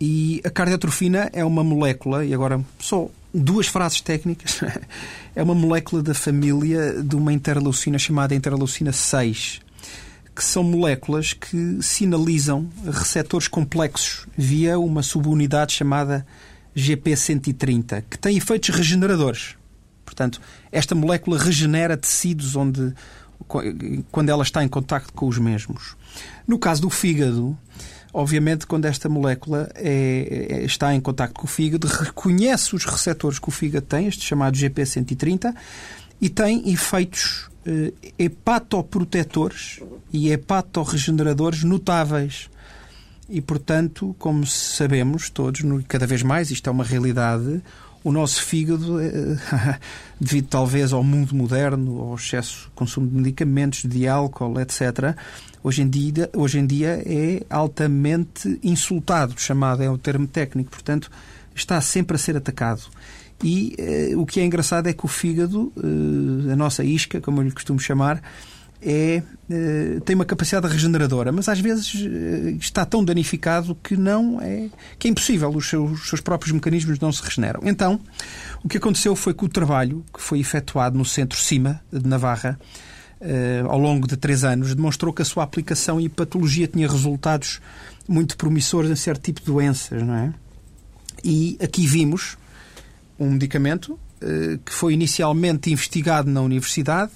E 0.00 0.40
a 0.44 0.50
cardiotrofina 0.50 1.30
é 1.32 1.44
uma 1.44 1.62
molécula, 1.62 2.24
e 2.24 2.34
agora 2.34 2.60
só 2.78 3.08
duas 3.32 3.66
frases 3.66 4.00
técnicas, 4.00 4.60
é 5.34 5.42
uma 5.42 5.54
molécula 5.54 6.02
da 6.02 6.14
família 6.14 7.02
de 7.02 7.16
uma 7.16 7.32
interleucina 7.32 7.98
chamada 7.98 8.34
interleucina 8.34 8.92
6, 8.92 9.60
que 10.34 10.44
são 10.44 10.62
moléculas 10.62 11.32
que 11.32 11.78
sinalizam 11.80 12.68
receptores 12.84 13.48
complexos 13.48 14.26
via 14.36 14.78
uma 14.78 15.02
subunidade 15.02 15.72
chamada 15.72 16.26
GP130, 16.76 18.04
que 18.10 18.18
tem 18.18 18.36
efeitos 18.36 18.68
regeneradores. 18.70 19.56
Portanto, 20.04 20.40
esta 20.70 20.94
molécula 20.94 21.38
regenera 21.38 21.96
tecidos 21.96 22.54
onde, 22.54 22.94
quando 24.10 24.28
ela 24.28 24.42
está 24.42 24.62
em 24.62 24.68
contacto 24.68 25.12
com 25.12 25.26
os 25.26 25.38
mesmos. 25.38 25.96
No 26.46 26.58
caso 26.58 26.82
do 26.82 26.90
fígado, 26.90 27.58
obviamente, 28.12 28.66
quando 28.66 28.84
esta 28.84 29.08
molécula 29.08 29.68
é, 29.74 30.48
é, 30.50 30.64
está 30.64 30.94
em 30.94 31.00
contacto 31.00 31.40
com 31.40 31.46
o 31.46 31.50
fígado, 31.50 31.86
reconhece 31.86 32.74
os 32.74 32.84
receptores 32.84 33.38
que 33.38 33.48
o 33.48 33.52
fígado 33.52 33.86
tem, 33.86 34.06
este 34.06 34.24
chamado 34.24 34.56
GP130, 34.56 35.54
e 36.20 36.28
tem 36.28 36.70
efeitos 36.70 37.50
eh, 37.66 37.92
hepatoprotetores 38.18 39.80
e 40.12 40.30
hepatoregeneradores 40.30 41.64
notáveis. 41.64 42.48
E, 43.28 43.40
portanto, 43.40 44.14
como 44.18 44.46
sabemos 44.46 45.28
todos, 45.30 45.62
cada 45.88 46.06
vez 46.06 46.22
mais, 46.22 46.50
isto 46.50 46.68
é 46.68 46.70
uma 46.70 46.84
realidade, 46.84 47.60
o 48.04 48.12
nosso 48.12 48.40
fígado, 48.40 49.00
eh, 49.00 49.36
devido 50.20 50.46
talvez 50.46 50.92
ao 50.92 51.02
mundo 51.02 51.34
moderno, 51.34 52.00
ao 52.02 52.14
excesso 52.14 52.66
de 52.66 52.70
consumo 52.76 53.08
de 53.08 53.16
medicamentos, 53.16 53.82
de 53.82 54.06
álcool, 54.06 54.60
etc., 54.60 55.16
hoje 55.60 55.82
em 55.82 55.88
dia, 55.88 56.30
hoje 56.32 56.60
em 56.60 56.66
dia 56.66 57.02
é 57.04 57.42
altamente 57.50 58.60
insultado, 58.62 59.34
chamado 59.36 59.82
é 59.82 59.90
o 59.90 59.98
termo 59.98 60.28
técnico, 60.28 60.70
portanto, 60.70 61.10
está 61.52 61.80
sempre 61.80 62.14
a 62.14 62.18
ser 62.18 62.36
atacado. 62.36 62.82
E 63.42 63.74
eh, 63.76 64.12
o 64.16 64.24
que 64.24 64.38
é 64.38 64.44
engraçado 64.44 64.86
é 64.86 64.92
que 64.92 65.04
o 65.04 65.08
fígado, 65.08 65.72
eh, 65.76 66.52
a 66.52 66.56
nossa 66.56 66.84
isca, 66.84 67.20
como 67.20 67.40
eu 67.40 67.44
lhe 67.44 67.50
costumo 67.50 67.80
chamar, 67.80 68.22
é, 68.82 69.22
é, 69.50 70.00
tem 70.04 70.14
uma 70.14 70.24
capacidade 70.24 70.66
regeneradora, 70.68 71.32
mas 71.32 71.48
às 71.48 71.58
vezes 71.58 71.94
é, 71.94 72.50
está 72.52 72.84
tão 72.84 73.04
danificado 73.04 73.74
que 73.82 73.96
não 73.96 74.40
é 74.40 74.68
que 74.98 75.08
é 75.08 75.10
impossível, 75.10 75.48
os 75.50 75.68
seus, 75.68 76.00
os 76.00 76.08
seus, 76.08 76.20
próprios 76.20 76.52
mecanismos 76.52 76.98
não 76.98 77.10
se 77.10 77.22
regeneram. 77.22 77.60
Então, 77.64 78.00
o 78.62 78.68
que 78.68 78.76
aconteceu 78.76 79.16
foi 79.16 79.32
que 79.32 79.44
o 79.44 79.48
trabalho 79.48 80.04
que 80.12 80.20
foi 80.20 80.40
efetuado 80.40 80.98
no 80.98 81.04
centro 81.04 81.38
CIMA 81.38 81.80
de 81.92 82.06
Navarra 82.06 82.58
é, 83.20 83.62
ao 83.66 83.78
longo 83.78 84.06
de 84.06 84.16
três 84.16 84.44
anos 84.44 84.74
demonstrou 84.74 85.12
que 85.12 85.22
a 85.22 85.24
sua 85.24 85.42
aplicação 85.42 86.00
e 86.00 86.08
patologia 86.08 86.66
tinha 86.66 86.88
resultados 86.88 87.60
muito 88.06 88.36
promissores 88.36 88.90
em 88.90 88.96
certo 88.96 89.22
tipo 89.22 89.40
de 89.40 89.46
doenças, 89.46 90.02
não 90.02 90.14
é? 90.14 90.34
E 91.24 91.56
aqui 91.62 91.86
vimos 91.86 92.36
um 93.18 93.30
medicamento 93.30 93.98
que 94.64 94.72
foi 94.72 94.94
inicialmente 94.94 95.70
investigado 95.70 96.30
na 96.30 96.40
universidade 96.40 97.12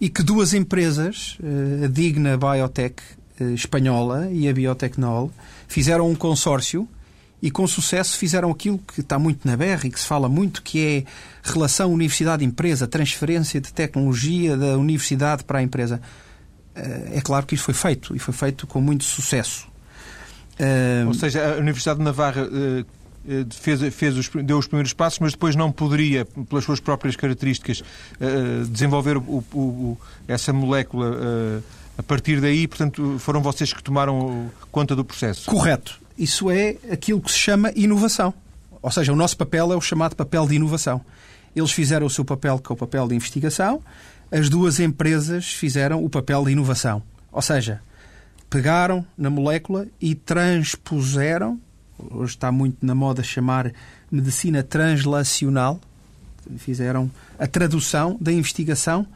e 0.00 0.08
que 0.08 0.22
duas 0.22 0.54
empresas, 0.54 1.38
eh, 1.42 1.84
a 1.84 1.88
Digna 1.88 2.36
Biotech 2.36 3.02
eh, 3.40 3.44
espanhola 3.52 4.28
e 4.30 4.48
a 4.48 4.52
Biotecnol, 4.52 5.30
fizeram 5.68 6.10
um 6.10 6.14
consórcio 6.14 6.88
e 7.40 7.50
com 7.50 7.66
sucesso 7.66 8.16
fizeram 8.16 8.50
aquilo 8.50 8.78
que 8.78 9.00
está 9.00 9.18
muito 9.18 9.46
na 9.46 9.56
berra 9.56 9.86
e 9.86 9.90
que 9.90 10.00
se 10.00 10.06
fala 10.06 10.28
muito, 10.28 10.62
que 10.62 10.84
é 10.84 11.04
relação 11.42 11.92
universidade-empresa, 11.92 12.86
transferência 12.86 13.60
de 13.60 13.72
tecnologia 13.72 14.56
da 14.56 14.78
universidade 14.78 15.44
para 15.44 15.58
a 15.58 15.62
empresa. 15.62 16.00
Eh, 16.74 17.12
é 17.16 17.20
claro 17.20 17.46
que 17.46 17.54
isso 17.54 17.64
foi 17.64 17.74
feito 17.74 18.16
e 18.16 18.18
foi 18.18 18.34
feito 18.34 18.66
com 18.66 18.80
muito 18.80 19.04
sucesso. 19.04 19.68
Ou 21.08 21.14
seja, 21.14 21.56
a 21.56 21.58
Universidade 21.58 21.98
de 21.98 22.04
Navarra 22.04 22.46
fez, 23.50 23.94
fez 23.94 24.16
os, 24.16 24.28
deu 24.44 24.58
os 24.58 24.66
primeiros 24.66 24.92
passos, 24.92 25.18
mas 25.18 25.32
depois 25.32 25.56
não 25.56 25.70
poderia, 25.70 26.24
pelas 26.24 26.64
suas 26.64 26.80
próprias 26.80 27.16
características, 27.16 27.80
uh, 27.80 28.66
desenvolver 28.66 29.16
o, 29.16 29.20
o, 29.20 29.58
o, 29.58 29.98
essa 30.28 30.52
molécula 30.52 31.18
a 31.96 32.02
partir 32.02 32.40
daí. 32.40 32.66
Portanto, 32.66 33.16
foram 33.18 33.40
vocês 33.40 33.72
que 33.72 33.82
tomaram 33.82 34.50
conta 34.70 34.94
do 34.94 35.04
processo. 35.04 35.50
Correto. 35.50 36.00
Isso 36.18 36.50
é 36.50 36.76
aquilo 36.90 37.20
que 37.20 37.30
se 37.30 37.38
chama 37.38 37.72
inovação. 37.74 38.32
Ou 38.80 38.90
seja, 38.90 39.12
o 39.12 39.16
nosso 39.16 39.36
papel 39.36 39.72
é 39.72 39.76
o 39.76 39.80
chamado 39.80 40.14
papel 40.14 40.46
de 40.46 40.54
inovação. 40.54 41.00
Eles 41.56 41.72
fizeram 41.72 42.06
o 42.06 42.10
seu 42.10 42.24
papel, 42.24 42.58
que 42.58 42.70
é 42.70 42.74
o 42.74 42.76
papel 42.76 43.08
de 43.08 43.14
investigação, 43.14 43.82
as 44.30 44.48
duas 44.48 44.80
empresas 44.80 45.46
fizeram 45.46 46.04
o 46.04 46.10
papel 46.10 46.44
de 46.44 46.52
inovação. 46.52 47.02
Ou 47.30 47.40
seja, 47.40 47.80
pegaram 48.50 49.06
na 49.16 49.30
molécula 49.30 49.86
e 50.00 50.14
transpuseram, 50.14 51.60
hoje 51.98 52.34
está 52.34 52.50
muito 52.50 52.84
na 52.84 52.94
moda 52.94 53.22
chamar 53.22 53.72
medicina 54.10 54.62
translacional, 54.62 55.80
fizeram 56.58 57.10
a 57.38 57.46
tradução 57.46 58.16
da 58.20 58.32
investigação 58.32 59.06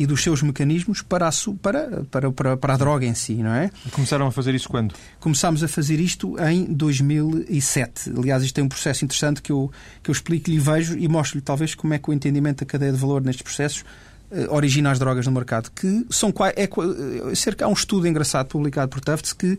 e 0.00 0.06
dos 0.06 0.22
seus 0.22 0.42
mecanismos 0.42 1.02
para 1.02 1.28
a, 1.28 1.30
para, 1.60 2.04
para, 2.10 2.32
para, 2.32 2.56
para 2.56 2.74
a 2.74 2.76
droga 2.78 3.04
em 3.04 3.14
si, 3.14 3.34
não 3.34 3.52
é? 3.52 3.70
Começaram 3.90 4.26
a 4.26 4.32
fazer 4.32 4.54
isso 4.54 4.66
quando? 4.66 4.94
Começámos 5.18 5.62
a 5.62 5.68
fazer 5.68 6.00
isto 6.00 6.36
em 6.42 6.64
2007. 6.64 8.10
Aliás, 8.16 8.42
isto 8.42 8.58
é 8.58 8.62
um 8.62 8.68
processo 8.68 9.04
interessante 9.04 9.42
que 9.42 9.52
eu, 9.52 9.70
que 10.02 10.10
eu 10.10 10.12
explico-lhe 10.12 10.56
e 10.56 10.58
vejo 10.58 10.96
e 10.96 11.06
mostro-lhe 11.06 11.42
talvez 11.42 11.74
como 11.74 11.92
é 11.92 11.98
que 11.98 12.08
o 12.08 12.14
entendimento 12.14 12.64
da 12.64 12.66
cadeia 12.66 12.92
de 12.92 12.98
valor 12.98 13.22
nestes 13.22 13.42
processos 13.42 13.84
uh, 14.30 14.54
origina 14.54 14.90
as 14.90 14.98
drogas 14.98 15.26
no 15.26 15.32
mercado, 15.32 15.70
que 15.70 16.06
são 16.08 16.32
é, 16.56 16.64
é, 16.64 17.34
cerca 17.34 17.66
há 17.66 17.68
um 17.68 17.74
estudo 17.74 18.08
engraçado 18.08 18.46
publicado 18.46 18.88
por 18.88 19.00
Tufts 19.02 19.34
que 19.34 19.58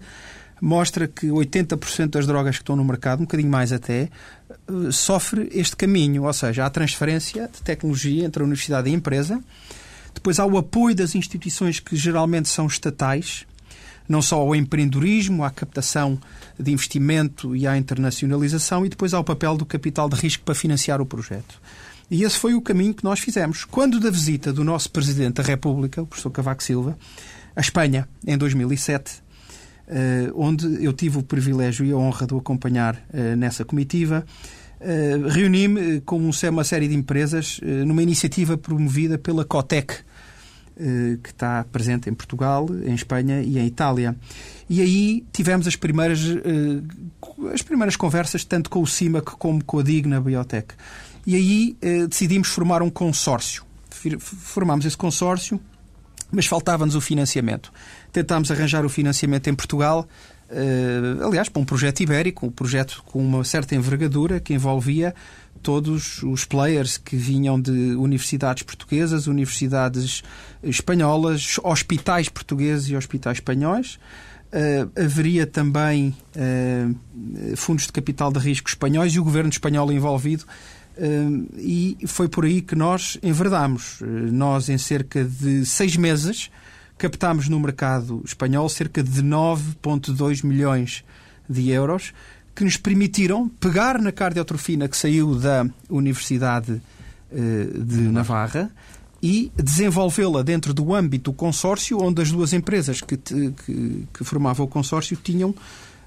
mostra 0.62 1.08
que 1.08 1.28
80% 1.28 2.12
das 2.12 2.28
drogas 2.28 2.56
que 2.56 2.62
estão 2.62 2.76
no 2.76 2.86
mercado, 2.86 3.20
um 3.20 3.24
bocadinho 3.24 3.50
mais 3.50 3.74
até, 3.74 4.10
uh, 4.70 4.92
sofre 4.92 5.50
este 5.52 5.76
caminho, 5.76 6.24
ou 6.24 6.34
seja, 6.34 6.66
há 6.66 6.70
transferência 6.70 7.50
de 7.52 7.62
tecnologia 7.62 8.24
entre 8.24 8.44
a 8.44 8.46
universidade 8.46 8.90
e 8.90 8.94
a 8.94 8.96
empresa 8.96 9.44
depois 10.14 10.40
há 10.40 10.46
o 10.46 10.58
apoio 10.58 10.96
das 10.96 11.16
instituições 11.16 11.80
que 11.80 11.96
geralmente 11.96 12.50
são 12.50 12.68
estatais, 12.68 13.46
não 14.08 14.22
só 14.22 14.38
ao 14.38 14.56
empreendedorismo, 14.56 15.44
à 15.44 15.50
captação 15.50 16.20
de 16.60 16.72
investimento 16.72 17.56
e 17.56 17.66
à 17.66 17.78
internacionalização, 17.78 18.86
e 18.86 18.90
depois 18.90 19.14
há 19.14 19.20
o 19.20 19.24
papel 19.24 19.58
do 19.58 19.66
capital 19.66 20.10
de 20.10 20.16
risco 20.16 20.44
para 20.44 20.56
financiar 20.56 21.02
o 21.02 21.06
projeto. 21.06 21.62
E 22.10 22.24
esse 22.24 22.38
foi 22.38 22.54
o 22.54 22.62
caminho 22.62 22.94
que 22.94 23.06
nós 23.06 23.20
fizemos. 23.20 23.64
Quando 23.64 24.00
da 24.00 24.10
visita 24.10 24.52
do 24.52 24.64
nosso 24.64 24.92
Presidente 24.92 25.36
da 25.36 25.44
República, 25.44 26.02
o 26.02 26.06
professor 26.06 26.30
Cavaco 26.30 26.62
Silva, 26.62 26.98
à 27.56 27.62
Espanha, 27.62 28.08
em 28.28 28.38
2007, 28.38 29.14
eh, 29.14 29.21
onde 30.36 30.84
eu 30.84 30.94
tive 30.94 31.18
o 31.18 31.24
privilégio 31.24 31.86
e 31.86 31.92
a 31.92 31.98
honra 31.98 32.26
de 32.26 32.34
o 32.34 32.38
acompanhar 32.38 33.02
eh, 33.14 33.36
nessa 33.36 33.66
comitiva, 33.66 34.26
eh, 34.80 35.20
reuni-me 35.28 36.02
com 36.02 36.18
uma 36.18 36.64
série 36.64 36.88
de 36.88 36.96
empresas 36.96 37.60
numa 37.86 38.02
iniciativa 38.02 38.58
promovida 38.58 39.18
pela 39.18 39.44
COTEC, 39.44 40.04
eh, 40.84 41.20
que 41.22 41.30
está 41.30 41.64
presente 41.66 42.10
em 42.10 42.14
Portugal, 42.14 42.66
em 42.84 42.96
Espanha 42.96 43.42
e 43.42 43.60
em 43.60 43.68
Itália. 43.68 44.16
E 44.70 44.82
aí 44.82 45.24
tivemos 45.32 45.68
as 45.68 45.76
primeiras, 45.76 46.22
eh, 46.22 47.54
as 47.54 47.62
primeiras 47.62 47.96
conversas, 47.96 48.44
tanto 48.46 48.70
com 48.70 48.82
o 48.82 48.88
CIMAC 48.88 49.32
como 49.38 49.64
com 49.64 49.80
a 49.80 49.84
Digna 49.84 50.20
Biotech. 50.20 50.74
E 51.28 51.36
aí 51.36 51.78
eh, 51.82 52.08
decidimos 52.08 52.48
formar 52.48 52.82
um 52.82 52.90
consórcio. 52.90 53.64
Formámos 54.20 54.86
esse 54.86 54.98
consórcio, 54.98 55.62
mas 56.32 56.48
faltava-nos 56.48 56.96
o 56.96 57.02
financiamento. 57.02 57.72
Tentámos 58.12 58.52
arranjar 58.52 58.86
o 58.86 58.90
financiamento 58.90 59.48
em 59.50 59.54
Portugal, 59.54 60.08
aliás, 61.26 61.48
para 61.48 61.62
um 61.62 61.66
projeto 61.66 62.02
ibérico, 62.02 62.46
um 62.46 62.52
projeto 62.52 63.02
com 63.06 63.20
uma 63.20 63.44
certa 63.44 63.74
envergadura 63.74 64.40
que 64.40 64.54
envolvia 64.54 65.16
todos 65.62 66.22
os 66.24 66.46
players 66.46 66.98
que 66.98 67.16
vinham 67.16 67.60
de 67.60 67.96
universidades 67.96 68.64
portuguesas, 68.64 69.28
universidades 69.28 70.24
espanholas, 70.64 71.60
hospitais 71.64 72.30
portugueses 72.30 72.90
e 72.90 72.96
hospitais 72.96 73.38
espanhóis. 73.38 74.00
Uh, 74.52 74.92
haveria 75.02 75.48
também 75.48 76.14
uh, 76.36 77.56
fundos 77.56 77.86
de 77.86 77.94
capital 77.94 78.34
de 78.34 78.40
risco 78.40 78.68
espanhóis 78.68 79.14
e 79.14 79.20
o 79.20 79.24
governo 79.24 79.50
espanhol 79.50 79.92
envolvido. 79.92 80.44
Uh, 80.98 81.48
e 81.58 81.98
foi 82.06 82.28
por 82.28 82.44
aí 82.44 82.62
que 82.62 82.76
nós 82.76 83.18
enverdámos. 83.24 84.00
nós, 84.32 84.68
em 84.68 84.78
cerca 84.78 85.24
de 85.24 85.66
seis 85.66 85.96
meses, 85.96 86.50
captámos 87.02 87.50
no 87.50 87.60
mercado 87.60 88.22
espanhol 88.24 88.70
cerca 88.70 89.02
de 89.02 89.24
9,2 89.24 90.46
milhões 90.46 91.04
de 91.50 91.72
euros 91.72 92.14
que 92.54 92.64
nos 92.64 92.78
permitiram 92.78 93.50
pegar 93.50 94.00
na 94.00 94.12
cardiotrofina 94.12 94.88
que 94.88 94.96
saiu 94.96 95.34
da 95.34 95.66
Universidade 95.90 96.80
eh, 97.32 97.68
de 97.76 98.02
Navarra. 98.02 98.70
E 99.24 99.52
desenvolvê-la 99.56 100.44
dentro 100.44 100.74
do 100.76 100.94
âmbito 100.94 101.32
do 101.32 101.36
consórcio, 101.36 102.00
onde 102.00 102.22
as 102.22 102.32
duas 102.32 102.54
empresas 102.54 103.02
que, 103.02 103.18
que, 103.18 104.08
que 104.14 104.24
formavam 104.24 104.66
o 104.66 104.70
consórcio 104.70 105.16
tinham 105.16 105.56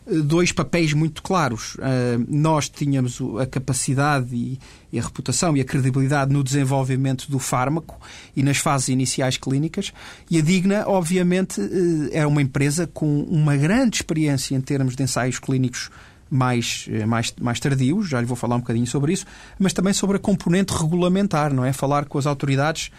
dois 0.07 0.53
papéis 0.53 0.93
muito 0.93 1.23
claros. 1.23 1.77
Eh, 1.81 2.19
nós 2.29 2.69
tínhamos 2.69 3.21
a 3.41 3.47
capacidade 3.47 4.35
e 4.35 4.99
a 4.99 5.03
reputação 5.03 5.57
e 5.57 5.61
a 5.61 5.65
credibilidade 5.65 6.33
no 6.33 6.45
desenvolvimento 6.45 7.31
do 7.31 7.39
fármaco 7.39 7.99
e 8.37 8.43
nas 8.43 8.59
fases 8.59 8.89
iniciais 8.89 9.37
clínicas, 9.37 9.93
e 10.31 10.39
a 10.39 10.43
Digna, 10.43 10.85
obviamente, 10.87 11.61
é 12.13 12.27
uma 12.27 12.41
empresa 12.41 12.87
com 12.87 13.23
uma 13.23 13.57
grande 13.57 13.97
experiência 13.97 14.55
em 14.55 14.61
termos 14.61 14.95
de 14.95 15.03
ensaios 15.03 15.39
clínicos 15.39 15.91
mais, 16.31 16.87
eh, 16.91 17.07
mais, 17.07 17.33
mais 17.41 17.61
tardios, 17.61 18.09
já 18.09 18.21
lhe 18.21 18.27
vou 18.27 18.37
falar 18.37 18.57
um 18.57 18.61
bocadinho 18.61 18.87
sobre 18.87 19.13
isso, 19.13 19.25
mas 19.59 19.73
também 19.73 19.93
sobre 19.93 20.17
a 20.17 20.21
componente 20.21 20.75
regulamentar, 20.75 21.53
não 21.53 21.65
é? 21.65 21.73
Falar 21.73 22.07
com 22.07 22.19
as 22.19 22.27
autoridades, 22.27 22.91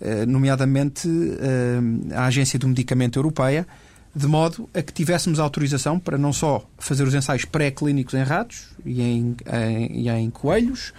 eh, 0.00 0.24
nomeadamente 0.26 1.08
eh, 1.08 2.14
a 2.14 2.26
Agência 2.26 2.58
do 2.58 2.68
Medicamento 2.68 3.18
Europeia, 3.18 3.66
de 4.14 4.26
modo 4.26 4.68
a 4.72 4.80
que 4.80 4.92
tivéssemos 4.92 5.40
autorização 5.40 5.98
para 5.98 6.16
não 6.16 6.32
só 6.32 6.64
fazer 6.78 7.02
os 7.02 7.14
ensaios 7.14 7.44
pré-clínicos 7.44 8.14
em 8.14 8.22
ratos 8.22 8.68
e 8.84 9.02
em, 9.02 9.36
em, 9.52 10.02
e 10.02 10.08
em 10.08 10.30
coelhos 10.30 10.92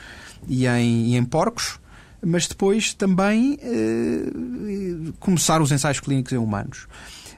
e 0.47 0.67
em, 0.67 1.07
e 1.07 1.15
em 1.15 1.23
porcos, 1.23 1.79
mas 2.23 2.47
depois 2.47 2.93
também 2.93 3.57
eh, 3.61 5.11
começar 5.19 5.61
os 5.61 5.71
ensaios 5.71 5.99
clínicos 5.99 6.33
em 6.33 6.37
humanos. 6.37 6.87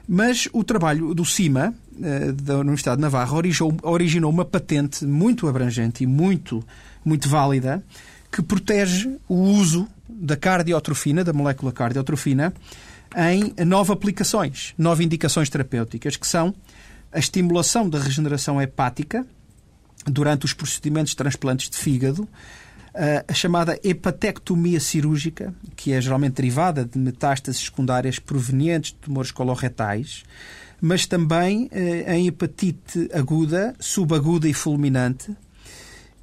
Mas 0.08 0.48
o 0.52 0.64
trabalho 0.64 1.14
do 1.14 1.24
CIMA, 1.24 1.74
eh, 2.02 2.32
da 2.32 2.58
Universidade 2.58 2.96
de 2.96 3.02
Navarra, 3.02 3.36
originou 3.82 4.30
uma 4.30 4.44
patente 4.44 5.04
muito 5.04 5.46
abrangente 5.46 6.02
e 6.02 6.06
muito, 6.06 6.64
muito 7.04 7.28
válida 7.28 7.84
que 8.32 8.42
protege 8.42 9.16
o 9.28 9.34
uso 9.34 9.86
da 10.08 10.36
cardiotrofina, 10.36 11.22
da 11.22 11.32
molécula 11.32 11.72
cardiotrofina, 11.72 12.52
em 13.16 13.64
nove 13.64 13.92
aplicações, 13.92 14.74
nove 14.76 15.04
indicações 15.04 15.48
terapêuticas, 15.48 16.16
que 16.16 16.26
são 16.26 16.54
a 17.12 17.18
estimulação 17.18 17.88
da 17.88 17.98
regeneração 17.98 18.60
hepática 18.60 19.26
durante 20.06 20.44
os 20.44 20.52
procedimentos 20.52 21.10
de 21.10 21.16
transplantes 21.16 21.70
de 21.70 21.76
fígado, 21.76 22.28
a 23.28 23.32
chamada 23.32 23.78
hepatectomia 23.84 24.80
cirúrgica, 24.80 25.54
que 25.76 25.92
é 25.92 26.00
geralmente 26.00 26.34
derivada 26.34 26.84
de 26.84 26.98
metástases 26.98 27.60
secundárias 27.60 28.18
provenientes 28.18 28.90
de 28.90 28.98
tumores 28.98 29.30
coloretais, 29.30 30.24
mas 30.80 31.06
também 31.06 31.68
eh, 31.70 32.16
em 32.16 32.26
hepatite 32.26 33.08
aguda, 33.12 33.74
subaguda 33.78 34.48
e 34.48 34.54
fulminante, 34.54 35.36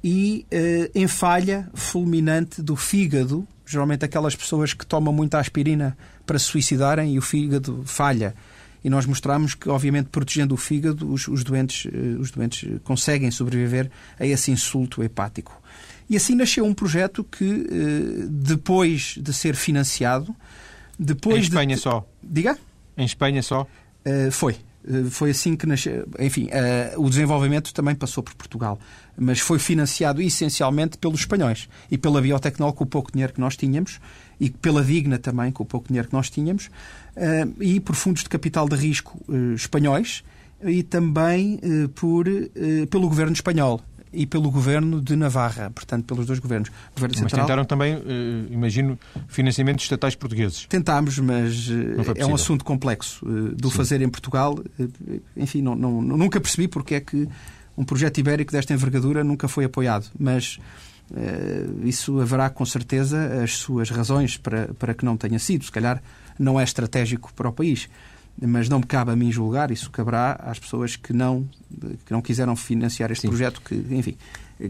e 0.04 0.46
eh, 0.50 0.90
em 0.94 1.06
falha 1.06 1.68
fulminante 1.74 2.60
do 2.60 2.76
fígado, 2.76 3.46
geralmente 3.64 4.04
aquelas 4.04 4.36
pessoas 4.36 4.74
que 4.74 4.86
tomam 4.86 5.12
muita 5.12 5.38
aspirina 5.38 5.96
para 6.26 6.38
se 6.38 6.46
suicidarem 6.46 7.14
e 7.14 7.18
o 7.18 7.22
fígado 7.22 7.82
falha. 7.86 8.34
E 8.84 8.90
nós 8.90 9.06
mostramos 9.06 9.54
que, 9.54 9.68
obviamente, 9.68 10.08
protegendo 10.10 10.54
o 10.54 10.56
fígado, 10.56 11.10
os, 11.10 11.26
os 11.26 11.42
doentes, 11.42 11.86
eh, 11.92 12.20
os 12.20 12.30
doentes 12.30 12.80
conseguem 12.84 13.30
sobreviver 13.30 13.90
a 14.18 14.26
esse 14.26 14.50
insulto 14.50 15.02
hepático. 15.02 15.60
E 16.08 16.16
assim 16.16 16.36
nasceu 16.36 16.64
um 16.64 16.72
projeto 16.72 17.24
que, 17.24 17.44
eh, 17.44 18.26
depois 18.28 19.16
de 19.20 19.32
ser 19.32 19.56
financiado, 19.56 20.34
depois 20.98 21.36
em 21.36 21.40
Espanha 21.40 21.76
de... 21.76 21.82
só? 21.82 22.08
Diga? 22.22 22.56
Em 22.96 23.04
Espanha 23.04 23.42
só? 23.42 23.66
Uh, 24.06 24.30
foi. 24.30 24.56
Uh, 24.84 25.10
foi 25.10 25.30
assim 25.30 25.56
que 25.56 25.66
nasceu. 25.66 26.08
Enfim, 26.18 26.46
uh, 26.46 27.00
o 27.00 27.10
desenvolvimento 27.10 27.74
também 27.74 27.94
passou 27.94 28.22
por 28.22 28.34
Portugal, 28.34 28.78
mas 29.16 29.40
foi 29.40 29.58
financiado 29.58 30.22
essencialmente 30.22 30.96
pelos 30.96 31.20
espanhóis 31.20 31.68
e 31.90 31.98
pela 31.98 32.20
Biotecnol 32.20 32.72
com 32.72 32.84
o 32.84 32.86
pouco 32.86 33.12
dinheiro 33.12 33.32
que 33.32 33.40
nós 33.40 33.56
tínhamos 33.56 34.00
e 34.38 34.50
pela 34.50 34.84
Digna 34.84 35.18
também 35.18 35.50
com 35.50 35.62
o 35.62 35.66
pouco 35.66 35.88
dinheiro 35.88 36.08
que 36.08 36.14
nós 36.14 36.30
tínhamos 36.30 36.70
e 37.60 37.80
por 37.80 37.94
fundos 37.94 38.22
de 38.22 38.28
capital 38.28 38.68
de 38.68 38.76
risco 38.76 39.18
espanhóis 39.54 40.22
e 40.62 40.82
também 40.82 41.60
por, 41.94 42.26
pelo 42.90 43.08
governo 43.08 43.32
espanhol 43.32 43.80
e 44.12 44.24
pelo 44.24 44.50
governo 44.50 45.00
de 45.00 45.14
Navarra, 45.14 45.70
portanto, 45.70 46.06
pelos 46.06 46.26
dois 46.26 46.38
governos. 46.38 46.70
Governo 46.94 47.14
mas 47.14 47.18
Central, 47.18 47.46
tentaram 47.46 47.64
também, 47.64 48.02
imagino, 48.50 48.98
financiamentos 49.28 49.84
estatais 49.84 50.14
portugueses. 50.14 50.64
Tentámos, 50.66 51.18
mas 51.18 51.68
é 52.16 52.24
um 52.24 52.34
assunto 52.34 52.64
complexo. 52.64 53.24
Do 53.54 53.70
Sim. 53.70 53.76
fazer 53.76 54.00
em 54.00 54.08
Portugal, 54.08 54.58
enfim, 55.36 55.60
não, 55.60 55.74
não, 55.74 56.00
nunca 56.00 56.40
percebi 56.40 56.66
porque 56.66 56.94
é 56.94 57.00
que 57.00 57.28
um 57.76 57.84
projeto 57.84 58.16
ibérico 58.18 58.52
desta 58.52 58.72
envergadura 58.72 59.22
nunca 59.22 59.48
foi 59.48 59.64
apoiado, 59.66 60.06
mas 60.18 60.58
isso 61.84 62.20
haverá 62.20 62.50
com 62.50 62.64
certeza 62.66 63.42
as 63.42 63.52
suas 63.58 63.90
razões 63.90 64.36
para, 64.36 64.68
para 64.74 64.94
que 64.94 65.04
não 65.04 65.16
tenha 65.16 65.38
sido. 65.38 65.64
Se 65.64 65.72
calhar 65.72 66.02
não 66.38 66.58
é 66.58 66.64
estratégico 66.64 67.32
para 67.34 67.48
o 67.48 67.52
país 67.52 67.88
mas 68.40 68.68
não 68.68 68.80
me 68.80 68.86
cabe 68.86 69.12
a 69.12 69.16
mim 69.16 69.32
julgar, 69.32 69.70
isso 69.70 69.90
caberá 69.90 70.32
às 70.42 70.58
pessoas 70.58 70.94
que 70.94 71.12
não, 71.12 71.48
que 72.04 72.12
não 72.12 72.20
quiseram 72.20 72.54
financiar 72.54 73.10
este 73.10 73.22
Sim. 73.22 73.28
projeto, 73.28 73.62
que, 73.62 73.74
enfim, 73.74 74.16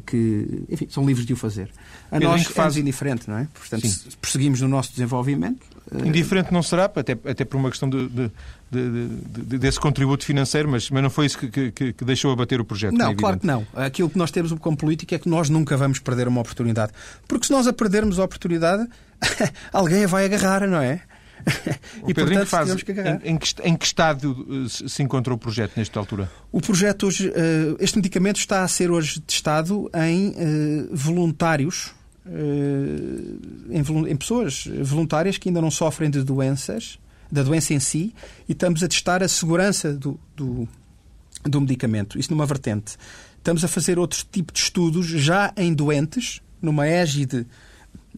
que 0.07 0.65
enfim, 0.69 0.87
são 0.89 1.05
livres 1.05 1.27
de 1.27 1.33
o 1.33 1.37
fazer. 1.37 1.71
A 2.09 2.13
Pedro, 2.13 2.29
nós 2.29 2.45
faz... 2.45 2.77
é 2.77 2.81
indiferente, 2.81 3.29
não 3.29 3.39
é? 3.39 3.49
Portanto, 3.53 3.87
Sim. 3.87 4.11
prosseguimos 4.21 4.61
no 4.61 4.69
nosso 4.69 4.91
desenvolvimento. 4.91 5.67
Eh, 5.93 6.09
indiferente 6.09 6.53
não 6.53 6.63
será, 6.63 6.85
até, 6.85 7.13
até 7.13 7.45
por 7.45 7.57
uma 7.57 7.71
questão 7.71 7.89
de, 7.89 8.09
de, 8.09 8.31
de, 8.71 9.09
de 9.09 9.59
desse 9.59 9.79
contributo 9.79 10.25
financeiro, 10.25 10.69
mas, 10.69 10.91
mas 10.91 11.03
não 11.03 11.11
foi 11.11 11.27
isso 11.27 11.39
que, 11.39 11.71
que, 11.71 11.93
que 11.93 12.05
deixou 12.05 12.33
abater 12.33 12.61
o 12.61 12.65
projeto. 12.65 12.95
Não, 12.95 13.11
é 13.11 13.15
claro 13.15 13.39
que 13.39 13.47
não. 13.47 13.67
Aquilo 13.75 14.11
que 14.11 14.19
nós 14.19 14.31
temos 14.31 14.53
como 14.55 14.77
política 14.77 15.15
é 15.15 15.19
que 15.19 15.29
nós 15.29 15.49
nunca 15.49 15.77
vamos 15.77 15.99
perder 15.99 16.27
uma 16.29 16.41
oportunidade. 16.41 16.93
Porque 17.29 17.47
se 17.47 17.53
nós 17.53 17.67
a 17.67 17.73
perdermos 17.73 18.19
a 18.19 18.25
oportunidade, 18.25 18.87
alguém 19.73 20.05
a 20.05 20.07
vai 20.07 20.25
agarrar, 20.25 20.67
não 20.67 20.81
é? 20.81 21.01
e, 22.09 22.13
Pedro, 22.13 22.27
portanto, 22.27 22.47
faz, 22.49 22.83
que 22.83 22.91
em, 22.91 23.35
em, 23.35 23.39
que, 23.39 23.55
em, 23.63 23.77
que, 23.77 23.85
estado 23.85 24.67
eh, 24.67 24.89
se 24.89 25.01
encontra 25.03 25.33
o 25.33 25.39
projeto 25.39 25.77
nesta 25.77 26.01
altura? 26.01 26.29
O 26.51 26.61
projeto 26.61 27.07
hoje, 27.07 27.33
eh, 27.33 27.77
este 27.79 27.97
medicamento 27.97 28.39
está 28.39 28.65
a 28.65 28.69
ser 28.69 28.91
hoje 28.91 29.21
testado 29.21 29.89
em 29.95 30.35
voluntários, 30.91 31.95
em 33.71 34.17
pessoas 34.17 34.69
voluntárias 34.83 35.39
que 35.39 35.49
ainda 35.49 35.61
não 35.61 35.71
sofrem 35.71 36.11
de 36.11 36.23
doenças, 36.23 36.99
da 37.31 37.43
doença 37.43 37.75
em 37.75 37.81
si, 37.81 38.15
e 38.49 38.53
estamos 38.53 38.83
a 38.83 38.89
testar 38.89 39.23
a 39.23 39.29
segurança 39.29 39.93
do, 39.93 40.19
do, 40.35 40.69
do 41.45 41.61
medicamento. 41.61 42.19
Isso 42.19 42.31
numa 42.31 42.47
vertente. 42.47 42.97
Estamos 43.39 43.65
a 43.65 43.69
fazer 43.69 43.99
outro 43.99 44.25
tipo 44.31 44.53
de 44.53 44.59
estudos 44.59 45.07
já 45.07 45.53
em 45.57 45.73
doentes, 45.73 46.41
numa 46.61 46.87
égide 46.87 47.47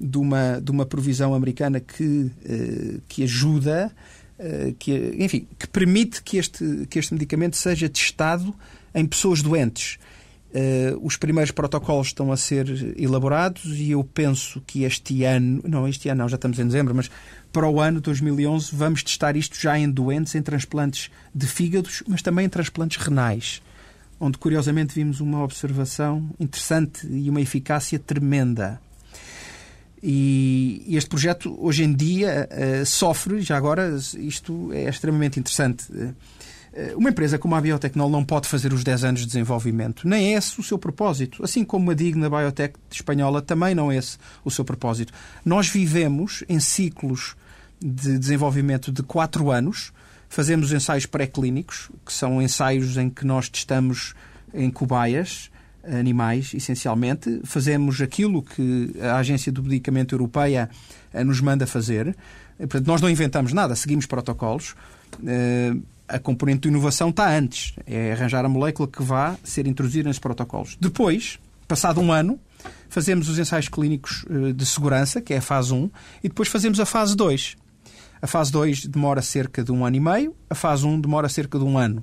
de 0.01 0.17
uma, 0.17 0.61
de 0.61 0.71
uma 0.71 0.87
provisão 0.87 1.35
americana 1.35 1.81
que, 1.81 2.05
uh, 2.05 3.03
que 3.09 3.25
ajuda, 3.25 3.93
uh, 4.39 4.73
que, 4.79 5.15
enfim, 5.19 5.47
que 5.59 5.67
permite 5.67 6.23
que 6.23 6.39
este, 6.39 6.87
que 6.89 6.99
este 6.99 7.13
medicamento 7.13 7.57
seja 7.57 7.89
testado 7.89 8.55
em 8.95 9.05
pessoas 9.05 9.43
doentes. 9.43 9.99
Uh, 10.49 10.99
os 11.07 11.15
primeiros 11.17 11.51
protocolos 11.51 12.07
estão 12.07 12.33
a 12.33 12.37
ser 12.37 12.67
elaborados 12.99 13.67
e 13.67 13.91
eu 13.91 14.03
penso 14.03 14.63
que 14.67 14.83
este 14.83 15.23
ano, 15.23 15.63
não, 15.69 15.87
este 15.87 16.09
ano 16.09 16.23
não, 16.23 16.29
já 16.29 16.37
estamos 16.37 16.59
em 16.59 16.65
dezembro, 16.65 16.95
mas 16.95 17.11
para 17.53 17.69
o 17.69 17.79
ano 17.79 18.01
2011 18.01 18.71
vamos 18.75 19.03
testar 19.03 19.37
isto 19.37 19.61
já 19.61 19.79
em 19.79 19.91
doentes, 19.91 20.35
em 20.35 20.41
transplantes 20.41 21.11
de 21.35 21.47
fígados, 21.47 22.03
mas 22.09 22.23
também 22.23 22.47
em 22.47 22.49
transplantes 22.49 22.97
renais, 22.97 23.61
onde 24.19 24.39
curiosamente 24.39 24.95
vimos 24.95 25.21
uma 25.21 25.45
observação 25.45 26.31
interessante 26.41 27.07
e 27.07 27.29
uma 27.29 27.43
eficácia 27.43 27.99
tremenda. 27.99 28.81
E 30.03 30.85
este 30.89 31.11
projeto, 31.11 31.55
hoje 31.61 31.85
em 31.85 31.93
dia, 31.93 32.49
uh, 32.51 32.87
sofre, 32.87 33.43
já 33.43 33.57
agora, 33.57 33.95
isto 34.17 34.73
é 34.73 34.89
extremamente 34.89 35.39
interessante. 35.39 35.93
Uh, 35.93 36.15
uma 36.97 37.11
empresa 37.11 37.39
como 37.39 37.55
a 37.55 37.61
Biotecnol 37.61 38.11
não 38.11 38.25
pode 38.25 38.47
fazer 38.47 38.73
os 38.73 38.85
10 38.85 39.05
anos 39.05 39.21
de 39.21 39.27
desenvolvimento. 39.27 40.07
Nem 40.07 40.35
é 40.35 40.39
esse 40.39 40.59
o 40.61 40.63
seu 40.63 40.79
propósito. 40.79 41.43
Assim 41.43 41.65
como 41.65 41.91
a 41.91 41.95
Digna 41.95 42.29
Biotech 42.29 42.75
espanhola 42.91 43.43
também 43.43 43.75
não 43.75 43.91
é 43.91 43.97
esse 43.97 44.19
o 44.45 44.51
seu 44.51 44.65
propósito. 44.65 45.13
Nós 45.45 45.69
vivemos 45.69 46.45
em 46.49 46.61
ciclos 46.61 47.37
de 47.81 48.19
desenvolvimento 48.19 48.93
de 48.93 49.03
4 49.03 49.51
anos. 49.51 49.93
Fazemos 50.29 50.73
ensaios 50.73 51.07
pré-clínicos, 51.07 51.91
que 52.05 52.13
são 52.13 52.41
ensaios 52.43 52.97
em 52.97 53.09
que 53.09 53.25
nós 53.25 53.49
testamos 53.49 54.15
em 54.53 54.71
cobaias 54.71 55.51
animais, 55.85 56.53
essencialmente. 56.55 57.41
Fazemos 57.45 58.01
aquilo 58.01 58.43
que 58.43 58.95
a 59.01 59.17
Agência 59.17 59.51
do 59.51 59.63
Medicamento 59.63 60.15
Europeia 60.15 60.69
eh, 61.13 61.25
nos 61.25 61.41
manda 61.41 61.67
fazer. 61.67 62.09
Eh, 62.59 62.67
portanto, 62.67 62.87
nós 62.87 63.01
não 63.01 63.09
inventamos 63.09 63.53
nada, 63.53 63.75
seguimos 63.75 64.07
protocolos. 64.07 64.75
Eh, 66.09 66.17
a 66.17 66.19
componente 66.19 66.63
de 66.63 66.69
inovação 66.69 67.11
está 67.11 67.31
antes. 67.31 67.75
É 67.87 68.13
arranjar 68.13 68.45
a 68.45 68.49
molécula 68.49 68.89
que 68.89 69.03
vá 69.03 69.37
ser 69.45 69.67
introduzida 69.67 70.09
nesses 70.09 70.21
protocolos. 70.21 70.77
Depois, 70.81 71.39
passado 71.67 72.01
um 72.01 72.13
ano, 72.13 72.39
fazemos 72.89 73.29
os 73.29 73.39
ensaios 73.39 73.69
clínicos 73.69 74.25
de 74.55 74.67
segurança, 74.67 75.21
que 75.21 75.35
é 75.35 75.39
a 75.39 75.43
fase 75.43 75.73
1, 75.73 75.91
e 76.25 76.29
depois 76.29 76.49
fazemos 76.49 76.81
a 76.81 76.87
fase 76.87 77.17
2. 77.17 77.57
A 78.21 78.27
fase 78.27 78.51
2 78.51 78.87
demora 78.87 79.23
cerca 79.23 79.63
de 79.63 79.71
um 79.71 79.85
ano 79.85 79.97
e 79.97 80.01
meio, 80.01 80.35
a 80.51 80.55
fase 80.55 80.85
1 80.85 81.01
demora 81.01 81.29
cerca 81.29 81.59
de 81.59 81.65
um 81.65 81.79
ano. 81.79 82.03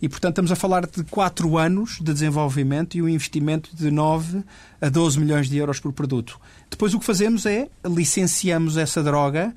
E, 0.00 0.08
portanto, 0.08 0.32
estamos 0.32 0.50
a 0.50 0.56
falar 0.56 0.84
de 0.84 1.04
4 1.04 1.56
anos 1.56 1.98
de 2.00 2.12
desenvolvimento 2.12 2.96
e 2.96 3.02
um 3.02 3.08
investimento 3.08 3.70
de 3.76 3.88
9 3.88 4.42
a 4.80 4.88
12 4.88 5.20
milhões 5.20 5.48
de 5.48 5.56
euros 5.56 5.78
por 5.78 5.92
produto. 5.92 6.40
Depois 6.68 6.92
o 6.92 6.98
que 6.98 7.06
fazemos 7.06 7.46
é 7.46 7.68
licenciamos 7.86 8.76
essa 8.76 9.00
droga 9.00 9.54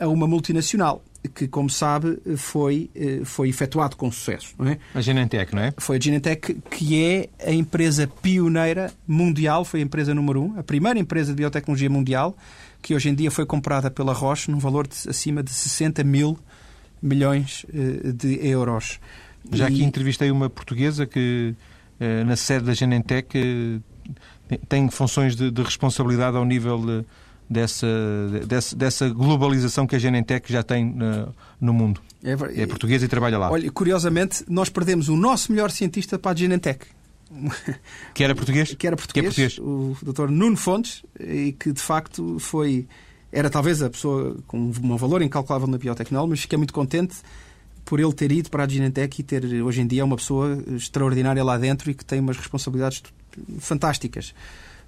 a 0.00 0.08
uma 0.08 0.26
multinacional 0.26 1.04
que, 1.34 1.46
como 1.46 1.68
sabe, 1.68 2.18
foi, 2.36 2.90
eh, 2.94 3.20
foi 3.24 3.50
efetuado 3.50 3.94
com 3.94 4.10
sucesso. 4.10 4.54
Não 4.58 4.68
é? 4.68 4.78
A 4.94 5.00
Genentech, 5.00 5.54
não 5.54 5.62
é? 5.62 5.74
Foi 5.76 5.98
a 5.98 6.00
Genentech 6.00 6.54
que 6.70 7.04
é 7.04 7.28
a 7.46 7.52
empresa 7.52 8.06
pioneira 8.06 8.90
mundial, 9.06 9.64
foi 9.64 9.80
a 9.80 9.82
empresa 9.82 10.14
número 10.14 10.42
um, 10.42 10.58
a 10.58 10.62
primeira 10.62 10.98
empresa 10.98 11.32
de 11.32 11.36
biotecnologia 11.36 11.90
mundial, 11.90 12.34
que 12.80 12.94
hoje 12.94 13.10
em 13.10 13.14
dia 13.14 13.30
foi 13.30 13.44
comprada 13.44 13.90
pela 13.90 14.14
Roche 14.14 14.50
num 14.50 14.58
valor 14.58 14.86
de 14.86 14.96
acima 15.08 15.42
de 15.42 15.50
60 15.50 16.02
mil 16.02 16.38
milhões 17.02 17.66
eh, 17.72 18.12
de 18.12 18.46
euros. 18.46 18.98
Já 19.52 19.66
aqui 19.66 19.84
entrevistei 19.84 20.30
uma 20.30 20.48
portuguesa 20.48 21.06
que, 21.06 21.54
eh, 21.98 22.24
na 22.24 22.36
sede 22.36 22.64
da 22.64 22.72
Genentech, 22.72 23.82
tem 24.68 24.88
funções 24.90 25.36
de, 25.36 25.50
de 25.50 25.62
responsabilidade 25.62 26.36
ao 26.36 26.44
nível 26.44 27.04
dessa, 27.50 27.86
dessa, 28.46 28.76
dessa, 28.76 29.08
globalização 29.08 29.84
que 29.84 29.96
a 29.96 29.98
Genentech 29.98 30.50
já 30.50 30.62
tem 30.62 30.94
no 31.60 31.72
mundo. 31.72 32.00
É, 32.22 32.62
é 32.62 32.66
portuguesa 32.66 33.04
e 33.04 33.08
trabalha 33.08 33.36
lá. 33.36 33.50
Olha, 33.50 33.70
curiosamente, 33.72 34.44
nós 34.48 34.68
perdemos 34.68 35.08
o 35.08 35.16
nosso 35.16 35.50
melhor 35.50 35.70
cientista 35.72 36.16
para 36.16 36.30
a 36.30 36.34
Genentech. 36.34 36.86
Que 38.14 38.24
era 38.24 38.34
português? 38.34 38.74
Que 38.74 38.86
era 38.86 38.96
português, 38.96 39.34
que 39.34 39.42
é 39.42 39.48
português. 39.48 39.58
o 39.58 39.96
Dr. 40.02 40.30
Nuno 40.30 40.56
Fontes, 40.56 41.02
e 41.18 41.52
que 41.52 41.72
de 41.72 41.80
facto 41.80 42.38
foi. 42.38 42.86
Era 43.32 43.48
talvez 43.48 43.80
a 43.82 43.88
pessoa 43.88 44.36
com 44.46 44.58
um 44.58 44.96
valor 44.96 45.22
incalculável 45.22 45.68
na 45.68 45.78
biotecnologia, 45.78 46.30
mas 46.30 46.40
fiquei 46.40 46.58
muito 46.58 46.74
contente 46.74 47.16
por 47.84 48.00
ele 48.00 48.12
ter 48.12 48.32
ido 48.32 48.50
para 48.50 48.64
a 48.64 48.68
Genentech 48.68 49.20
e 49.20 49.24
ter 49.24 49.44
hoje 49.62 49.80
em 49.80 49.86
dia 49.86 50.04
uma 50.04 50.16
pessoa 50.16 50.62
extraordinária 50.74 51.42
lá 51.42 51.56
dentro 51.56 51.90
e 51.90 51.94
que 51.94 52.04
tem 52.04 52.18
umas 52.18 52.36
responsabilidades 52.36 53.02
fantásticas. 53.58 54.34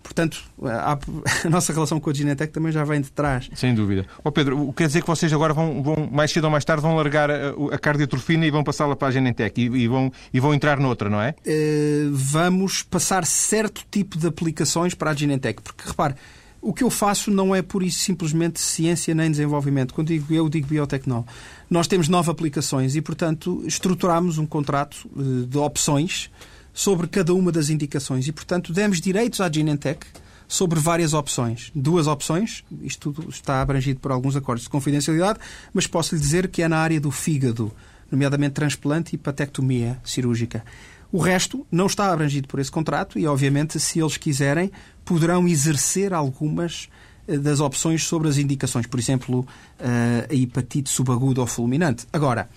Portanto, 0.03 0.43
a, 0.65 0.99
a 1.47 1.51
nossa 1.51 1.73
relação 1.73 2.01
com 2.01 2.11
a 2.11 2.13
Genentech 2.13 2.53
também 2.53 2.73
já 2.73 2.85
vem 2.85 3.01
de 3.01 3.11
trás. 3.11 3.49
Sem 3.55 3.75
dúvida. 3.75 4.07
Ó 4.19 4.29
oh 4.29 4.33
Pedro, 4.33 4.73
quer 4.73 4.87
dizer 4.87 5.03
que 5.03 5.07
vocês 5.07 5.33
agora 5.33 5.55
vão, 5.55 5.83
vão, 5.83 6.09
mais 6.11 6.31
cedo 6.31 6.45
ou 6.45 6.51
mais 6.51 6.65
tarde, 6.65 6.83
vão 6.83 6.95
largar 6.97 7.31
a, 7.31 7.51
a 7.73 7.79
cardiotrofina 7.79 8.47
e 8.47 8.51
vão 8.51 8.65
passá-la 8.65 8.97
para 8.97 9.09
a 9.09 9.11
Genentech 9.11 9.61
e, 9.61 9.65
e, 9.65 9.89
vão, 9.89 10.13
e 10.33 10.41
vão 10.41 10.53
entrar 10.53 10.79
noutra, 10.79 11.09
não 11.09 11.21
é? 11.21 11.35
Uh, 11.47 12.11
vamos 12.13 12.83
passar 12.83 13.25
certo 13.25 13.85
tipo 13.91 14.19
de 14.19 14.27
aplicações 14.27 14.95
para 14.95 15.11
a 15.11 15.15
Genentech. 15.15 15.63
Porque, 15.63 15.89
repare, 15.89 16.15
o 16.63 16.73
que 16.73 16.85
eu 16.85 16.91
faço 16.91 17.31
não 17.31 17.55
é 17.55 17.61
por 17.61 17.83
isso 17.83 17.99
simplesmente 17.99 18.61
ciência 18.61 19.13
nem 19.13 19.29
desenvolvimento. 19.31 19.93
Quando 19.93 20.09
digo 20.09 20.33
eu, 20.33 20.49
digo 20.49 20.69
biotecnol. 20.69 21.27
Nós 21.69 21.89
temos 21.89 22.09
nove 22.09 22.31
aplicações 22.31 22.95
e, 22.95 23.03
portanto, 23.03 23.63
estruturamos 23.67 24.39
um 24.39 24.47
contrato 24.47 25.11
eh, 25.17 25.47
de 25.49 25.59
opções 25.59 26.31
sobre 26.73 27.07
cada 27.07 27.35
uma 27.35 27.53
das 27.53 27.69
indicações 27.69 28.27
e, 28.27 28.33
portanto, 28.33 28.73
demos 28.73 29.01
direitos 29.01 29.41
à 29.41 29.51
Genentech 29.51 30.07
sobre 30.49 30.79
várias 30.79 31.15
opções. 31.15 31.71
Duas 31.75 32.07
opções, 32.07 32.63
isto 32.83 33.15
está 33.29 33.63
abrangido 33.63 34.01
por 34.01 34.13
alguns 34.13 34.37
acordos 34.37 34.65
de 34.65 34.71
confidencialidade, 34.71 35.39
mas 35.73 35.87
posso 35.87 36.15
lhe 36.15 36.21
dizer 36.21 36.49
que 36.49 36.63
é 36.63 36.69
na 36.69 36.79
área 36.79 37.01
do 37.01 37.11
fígado, 37.11 37.73
nomeadamente 38.11 38.53
transplante 38.53 39.15
e 39.15 39.19
patectomia 39.19 39.99
cirúrgica. 40.05 40.63
O 41.11 41.19
resto 41.19 41.67
não 41.71 41.87
está 41.87 42.13
abrangido 42.13 42.49
por 42.49 42.59
esse 42.59 42.71
contrato 42.71 43.19
e, 43.19 43.27
obviamente, 43.27 43.79
se 43.79 44.01
eles 44.01 44.17
quiserem, 44.17 44.71
poderão 45.05 45.47
exercer 45.47 46.13
algumas 46.15 46.89
eh, 47.29 47.37
das 47.37 47.61
opções 47.61 48.05
sobre 48.05 48.29
as 48.29 48.39
indicações, 48.39 48.87
por 48.87 48.99
exemplo, 48.99 49.47
eh, 49.79 50.27
a 50.31 50.35
hepatite 50.35 50.89
subaguda 50.91 51.41
ou 51.41 51.47
fulminante. 51.47 52.07
Agora, 52.13 52.49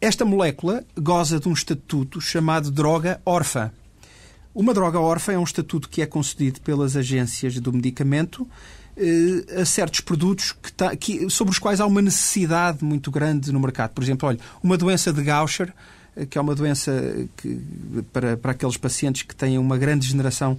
esta 0.00 0.24
molécula 0.24 0.84
goza 0.98 1.38
de 1.38 1.48
um 1.48 1.52
estatuto 1.52 2.20
chamado 2.20 2.70
droga 2.70 3.20
órfã. 3.24 3.70
Uma 4.54 4.72
droga 4.72 4.98
órfã 4.98 5.32
é 5.32 5.38
um 5.38 5.44
estatuto 5.44 5.88
que 5.88 6.02
é 6.02 6.06
concedido 6.06 6.60
pelas 6.62 6.96
agências 6.96 7.58
do 7.60 7.72
medicamento 7.72 8.48
eh, 8.96 9.60
a 9.60 9.64
certos 9.64 10.00
produtos 10.00 10.52
que, 10.52 10.96
que, 10.96 11.30
sobre 11.30 11.52
os 11.52 11.58
quais 11.58 11.80
há 11.80 11.86
uma 11.86 12.02
necessidade 12.02 12.82
muito 12.82 13.10
grande 13.10 13.52
no 13.52 13.60
mercado. 13.60 13.90
Por 13.90 14.02
exemplo, 14.02 14.28
olha, 14.28 14.38
uma 14.62 14.76
doença 14.76 15.12
de 15.12 15.22
Gaucher 15.22 15.72
que 16.28 16.36
é 16.36 16.40
uma 16.40 16.54
doença 16.54 16.92
que, 17.36 17.60
para, 18.12 18.36
para 18.36 18.52
aqueles 18.52 18.76
pacientes 18.76 19.22
que 19.22 19.34
têm 19.34 19.58
uma 19.58 19.78
grande 19.78 20.06
degeneração 20.06 20.58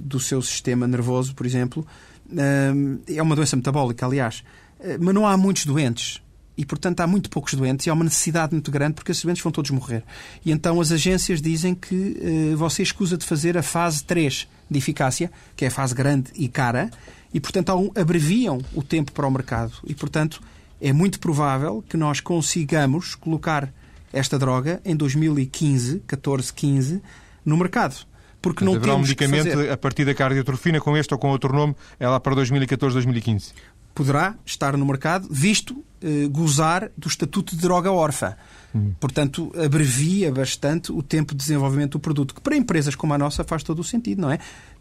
do 0.00 0.20
seu 0.20 0.42
sistema 0.42 0.86
nervoso, 0.86 1.34
por 1.34 1.46
exemplo. 1.46 1.86
É 3.06 3.22
uma 3.22 3.36
doença 3.36 3.56
metabólica, 3.56 4.04
aliás. 4.04 4.42
Mas 5.00 5.14
não 5.14 5.26
há 5.26 5.36
muitos 5.36 5.64
doentes 5.64 6.20
e, 6.56 6.64
portanto, 6.64 7.00
há 7.00 7.06
muito 7.06 7.30
poucos 7.30 7.54
doentes 7.54 7.86
e 7.86 7.90
há 7.90 7.94
uma 7.94 8.04
necessidade 8.04 8.52
muito 8.52 8.70
grande 8.70 8.94
porque 8.94 9.10
esses 9.10 9.24
doentes 9.24 9.42
vão 9.42 9.50
todos 9.50 9.70
morrer. 9.70 10.04
E 10.44 10.52
então 10.52 10.80
as 10.80 10.92
agências 10.92 11.40
dizem 11.40 11.74
que 11.74 12.16
eh, 12.20 12.54
você 12.54 12.82
escusa 12.82 13.16
de 13.16 13.24
fazer 13.24 13.56
a 13.56 13.62
fase 13.62 14.04
3 14.04 14.48
de 14.70 14.78
eficácia, 14.78 15.30
que 15.56 15.64
é 15.64 15.68
a 15.68 15.70
fase 15.70 15.94
grande 15.94 16.30
e 16.34 16.48
cara, 16.48 16.90
e, 17.32 17.40
portanto, 17.40 17.90
abreviam 17.94 18.60
o 18.74 18.82
tempo 18.82 19.12
para 19.12 19.26
o 19.26 19.30
mercado. 19.30 19.72
E, 19.86 19.94
portanto, 19.94 20.42
é 20.80 20.92
muito 20.92 21.18
provável 21.18 21.82
que 21.88 21.96
nós 21.96 22.20
consigamos 22.20 23.14
colocar 23.14 23.72
esta 24.12 24.38
droga 24.38 24.80
em 24.84 24.94
2015, 24.94 26.00
14, 26.06 26.52
15, 26.52 27.02
no 27.44 27.56
mercado. 27.56 27.96
Porque 28.42 28.64
não 28.64 28.78
temos 28.78 28.96
um 28.96 28.98
medicamento 28.98 29.70
a 29.70 29.76
partir 29.76 30.04
da 30.04 30.14
cardiotrofina 30.14 30.80
com 30.80 30.96
este 30.96 31.14
ou 31.14 31.18
com 31.18 31.30
outro 31.30 31.54
nome, 31.54 31.76
é 31.98 32.08
lá 32.08 32.18
para 32.18 32.34
2014, 32.34 32.92
2015 32.94 33.52
poderá 33.94 34.34
estar 34.44 34.76
no 34.76 34.86
mercado, 34.86 35.28
visto 35.30 35.84
eh, 36.02 36.26
gozar 36.28 36.90
do 36.96 37.08
estatuto 37.08 37.54
de 37.54 37.62
droga 37.62 37.90
órfã. 37.92 38.34
Hum. 38.74 38.92
Portanto, 38.98 39.52
abrevia 39.62 40.32
bastante 40.32 40.90
o 40.90 41.02
tempo 41.02 41.34
de 41.34 41.38
desenvolvimento 41.38 41.92
do 41.92 42.00
produto, 42.00 42.34
que 42.34 42.40
para 42.40 42.56
empresas 42.56 42.94
como 42.94 43.14
a 43.14 43.18
nossa 43.18 43.44
faz 43.44 43.62
todo 43.62 43.80
o 43.80 43.84
sentido, 43.84 44.22
não 44.22 44.30
é? 44.30 44.38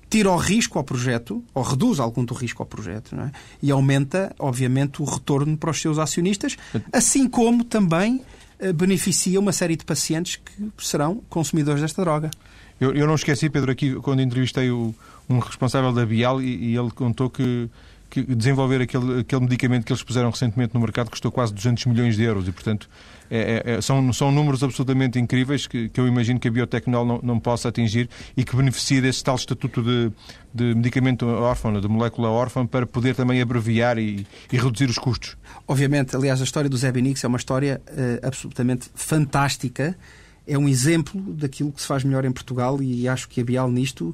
Tira 0.09 0.29
o 0.29 0.35
risco 0.35 0.77
ao 0.77 0.83
projeto, 0.83 1.43
ou 1.53 1.63
reduz 1.63 1.99
algum 1.99 2.25
do 2.25 2.33
risco 2.33 2.61
ao 2.61 2.65
projeto, 2.65 3.15
não 3.15 3.25
é? 3.25 3.31
E 3.61 3.71
aumenta, 3.71 4.33
obviamente, 4.39 5.01
o 5.01 5.05
retorno 5.05 5.57
para 5.57 5.71
os 5.71 5.79
seus 5.79 5.97
acionistas, 5.97 6.57
assim 6.91 7.27
como 7.29 7.63
também 7.63 8.21
eh, 8.59 8.73
beneficia 8.73 9.39
uma 9.39 9.51
série 9.51 9.75
de 9.75 9.85
pacientes 9.85 10.37
que 10.37 10.71
serão 10.79 11.21
consumidores 11.29 11.81
desta 11.81 12.01
droga. 12.01 12.31
Eu, 12.79 12.93
eu 12.93 13.05
não 13.05 13.15
esqueci, 13.15 13.49
Pedro, 13.49 13.71
aqui 13.71 13.93
quando 13.95 14.21
entrevistei 14.21 14.71
o, 14.71 14.93
um 15.29 15.39
responsável 15.39 15.93
da 15.93 16.05
Bial 16.05 16.41
e, 16.41 16.71
e 16.71 16.75
ele 16.75 16.89
contou 16.91 17.29
que 17.29 17.69
que 18.11 18.35
desenvolver 18.35 18.81
aquele, 18.81 19.21
aquele 19.21 19.41
medicamento 19.41 19.85
que 19.85 19.93
eles 19.93 20.03
puseram 20.03 20.29
recentemente 20.29 20.73
no 20.73 20.81
mercado 20.81 21.09
custou 21.09 21.31
quase 21.31 21.53
200 21.53 21.85
milhões 21.85 22.17
de 22.17 22.23
euros 22.23 22.45
e, 22.45 22.51
portanto, 22.51 22.89
é, 23.29 23.63
é, 23.65 23.71
é, 23.75 23.81
são, 23.81 24.11
são 24.11 24.29
números 24.29 24.61
absolutamente 24.61 25.17
incríveis 25.17 25.65
que, 25.65 25.87
que 25.87 25.97
eu 25.97 26.05
imagino 26.05 26.37
que 26.37 26.49
a 26.49 26.51
Biotecnol 26.51 27.05
não, 27.05 27.19
não 27.23 27.39
possa 27.39 27.69
atingir 27.69 28.09
e 28.35 28.43
que 28.43 28.53
beneficia 28.53 29.01
desse 29.01 29.23
tal 29.23 29.37
estatuto 29.37 29.81
de, 29.81 30.11
de 30.53 30.75
medicamento 30.75 31.25
órfão, 31.25 31.79
de 31.79 31.87
molécula 31.87 32.29
órfã, 32.29 32.67
para 32.67 32.85
poder 32.85 33.15
também 33.15 33.41
abreviar 33.41 33.97
e, 33.97 34.27
e, 34.51 34.57
reduzir 34.57 34.89
os 34.89 34.97
custos. 34.97 35.37
Obviamente, 35.65 36.13
aliás, 36.13 36.41
a 36.41 36.43
história 36.43 36.69
do 36.69 36.75
Zé 36.75 36.91
é 36.91 37.27
uma 37.27 37.37
história 37.37 37.81
uh, 37.87 38.27
absolutamente 38.27 38.89
fantástica. 38.93 39.97
É 40.45 40.57
um 40.57 40.67
exemplo 40.67 41.21
daquilo 41.33 41.71
que 41.71 41.79
se 41.79 41.87
faz 41.87 42.03
melhor 42.03 42.25
em 42.25 42.31
Portugal 42.33 42.81
e 42.83 43.07
acho 43.07 43.29
que 43.29 43.39
a 43.39 43.43
Bial 43.45 43.71
nisto 43.71 44.13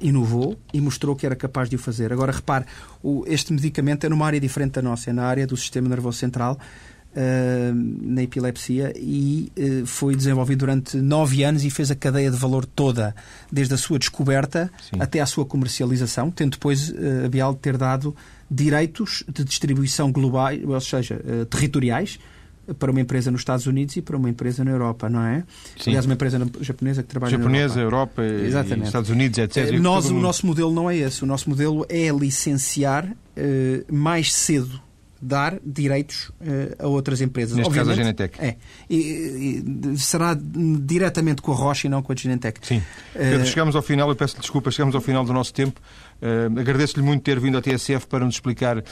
inovou 0.00 0.58
e 0.72 0.80
mostrou 0.80 1.14
que 1.14 1.26
era 1.26 1.36
capaz 1.36 1.68
de 1.68 1.76
o 1.76 1.78
fazer. 1.78 2.12
Agora, 2.12 2.32
repare, 2.32 2.64
este 3.26 3.52
medicamento 3.52 4.04
é 4.04 4.08
numa 4.08 4.26
área 4.26 4.40
diferente 4.40 4.72
da 4.72 4.82
nossa, 4.82 5.10
é 5.10 5.12
na 5.12 5.24
área 5.24 5.46
do 5.46 5.56
sistema 5.56 5.88
nervoso 5.88 6.18
central, 6.18 6.58
uh, 7.12 7.74
na 8.02 8.22
epilepsia, 8.22 8.92
e 8.96 9.52
uh, 9.56 9.86
foi 9.86 10.14
desenvolvido 10.14 10.60
durante 10.60 10.96
nove 10.96 11.42
anos 11.42 11.64
e 11.64 11.70
fez 11.70 11.90
a 11.90 11.94
cadeia 11.94 12.30
de 12.30 12.36
valor 12.36 12.64
toda, 12.64 13.14
desde 13.50 13.74
a 13.74 13.76
sua 13.76 13.98
descoberta 13.98 14.70
Sim. 14.90 14.96
até 15.00 15.20
à 15.20 15.26
sua 15.26 15.44
comercialização, 15.44 16.30
tendo 16.30 16.52
depois 16.52 16.92
a 17.24 17.28
Bial 17.28 17.54
ter 17.54 17.76
dado 17.76 18.14
direitos 18.50 19.24
de 19.32 19.44
distribuição 19.44 20.10
globais, 20.10 20.62
ou 20.64 20.80
seja, 20.80 21.20
territoriais, 21.50 22.18
para 22.78 22.90
uma 22.90 23.00
empresa 23.00 23.30
nos 23.30 23.40
Estados 23.40 23.66
Unidos 23.66 23.96
e 23.96 24.02
para 24.02 24.16
uma 24.16 24.28
empresa 24.28 24.64
na 24.64 24.70
Europa, 24.70 25.08
não 25.08 25.22
é? 25.22 25.44
Sim. 25.76 25.90
Aliás, 25.90 26.04
uma 26.04 26.14
empresa 26.14 26.38
japonesa 26.60 27.02
que 27.02 27.08
trabalha 27.08 27.30
japonesa, 27.30 27.76
na 27.76 27.82
Europa. 27.82 28.22
Exatamente. 28.22 28.86
Estados 28.86 29.10
Unidos, 29.10 29.38
etc. 29.38 29.56
Eh, 29.56 29.78
nós, 29.78 30.06
o 30.06 30.14
nosso 30.14 30.46
modelo 30.46 30.72
não 30.72 30.90
é 30.90 30.96
esse. 30.96 31.22
O 31.22 31.26
nosso 31.26 31.48
modelo 31.48 31.86
é 31.88 32.08
licenciar 32.10 33.04
uh, 33.06 33.94
mais 33.94 34.32
cedo 34.32 34.87
dar 35.20 35.58
direitos 35.64 36.28
uh, 36.40 36.84
a 36.84 36.86
outras 36.86 37.20
empresas. 37.20 37.56
Neste 37.56 37.68
Obviamente, 37.68 37.88
caso 37.88 38.00
a 38.00 38.02
Genentech. 38.02 38.40
É. 38.40 38.56
E, 38.88 39.62
e, 39.94 39.98
será 39.98 40.36
diretamente 40.80 41.42
com 41.42 41.52
a 41.52 41.54
Roche 41.54 41.86
e 41.86 41.90
não 41.90 42.02
com 42.02 42.12
a 42.12 42.14
Genentech. 42.14 42.60
Sim. 42.62 42.82
Pedro, 43.12 43.42
uh, 43.42 43.46
chegamos 43.46 43.76
ao 43.76 43.82
final, 43.82 44.08
eu 44.08 44.16
peço 44.16 44.38
desculpa, 44.40 44.70
chegamos 44.70 44.94
ao 44.94 45.00
final 45.00 45.24
do 45.24 45.32
nosso 45.32 45.52
tempo. 45.52 45.80
Uh, 46.20 46.58
Agradeço-lhe 46.58 47.04
muito 47.04 47.22
ter 47.22 47.38
vindo 47.38 47.58
à 47.58 47.62
TSF 47.62 48.06
para 48.06 48.24
nos 48.24 48.34
explicar 48.34 48.82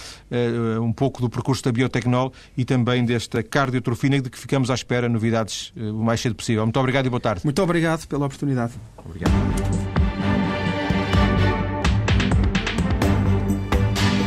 um 0.80 0.92
pouco 0.92 1.20
do 1.20 1.28
percurso 1.28 1.62
da 1.62 1.72
Biotecnol 1.72 2.32
e 2.56 2.64
também 2.64 3.04
desta 3.04 3.42
cardiotrofina 3.42 4.20
de 4.20 4.30
que 4.30 4.38
ficamos 4.38 4.70
à 4.70 4.74
espera 4.74 5.08
novidades 5.08 5.72
o 5.76 6.02
mais 6.04 6.20
cedo 6.20 6.34
possível. 6.34 6.62
Muito 6.64 6.78
obrigado 6.78 7.06
e 7.06 7.10
boa 7.10 7.20
tarde. 7.20 7.40
Muito 7.44 7.62
obrigado 7.62 8.06
pela 8.06 8.26
oportunidade. 8.26 8.72
Obrigado. 9.04 9.95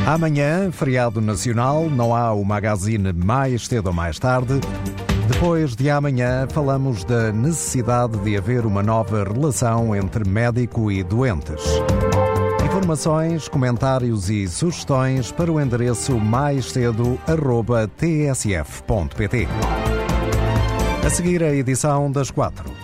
Amanhã, 0.10 0.72
feriado 0.72 1.22
nacional, 1.22 1.88
não 1.88 2.16
há 2.16 2.34
o 2.34 2.44
magazine 2.44 3.14
mais 3.14 3.68
cedo 3.68 3.90
ou 3.90 3.94
mais 3.94 4.18
tarde. 4.18 4.60
Depois 5.28 5.76
de 5.76 5.88
amanhã, 5.88 6.48
falamos 6.50 7.04
da 7.04 7.32
necessidade 7.32 8.18
de 8.18 8.36
haver 8.36 8.66
uma 8.66 8.82
nova 8.82 9.24
relação 9.24 9.96
entre 9.96 10.28
médico 10.28 10.92
e 10.92 11.04
doentes. 11.04 11.64
Informações, 12.66 13.48
comentários 13.48 14.32
e 14.32 14.48
sugestões 14.48 15.32
para 15.32 15.52
o 15.52 15.62
endereço 15.62 16.18
mais 16.18 16.72
cedo@tsf.pt. 16.72 19.48
A 21.06 21.10
seguir 21.12 21.44
a 21.44 21.54
edição 21.54 22.12
das 22.12 22.32
quatro. 22.32 22.79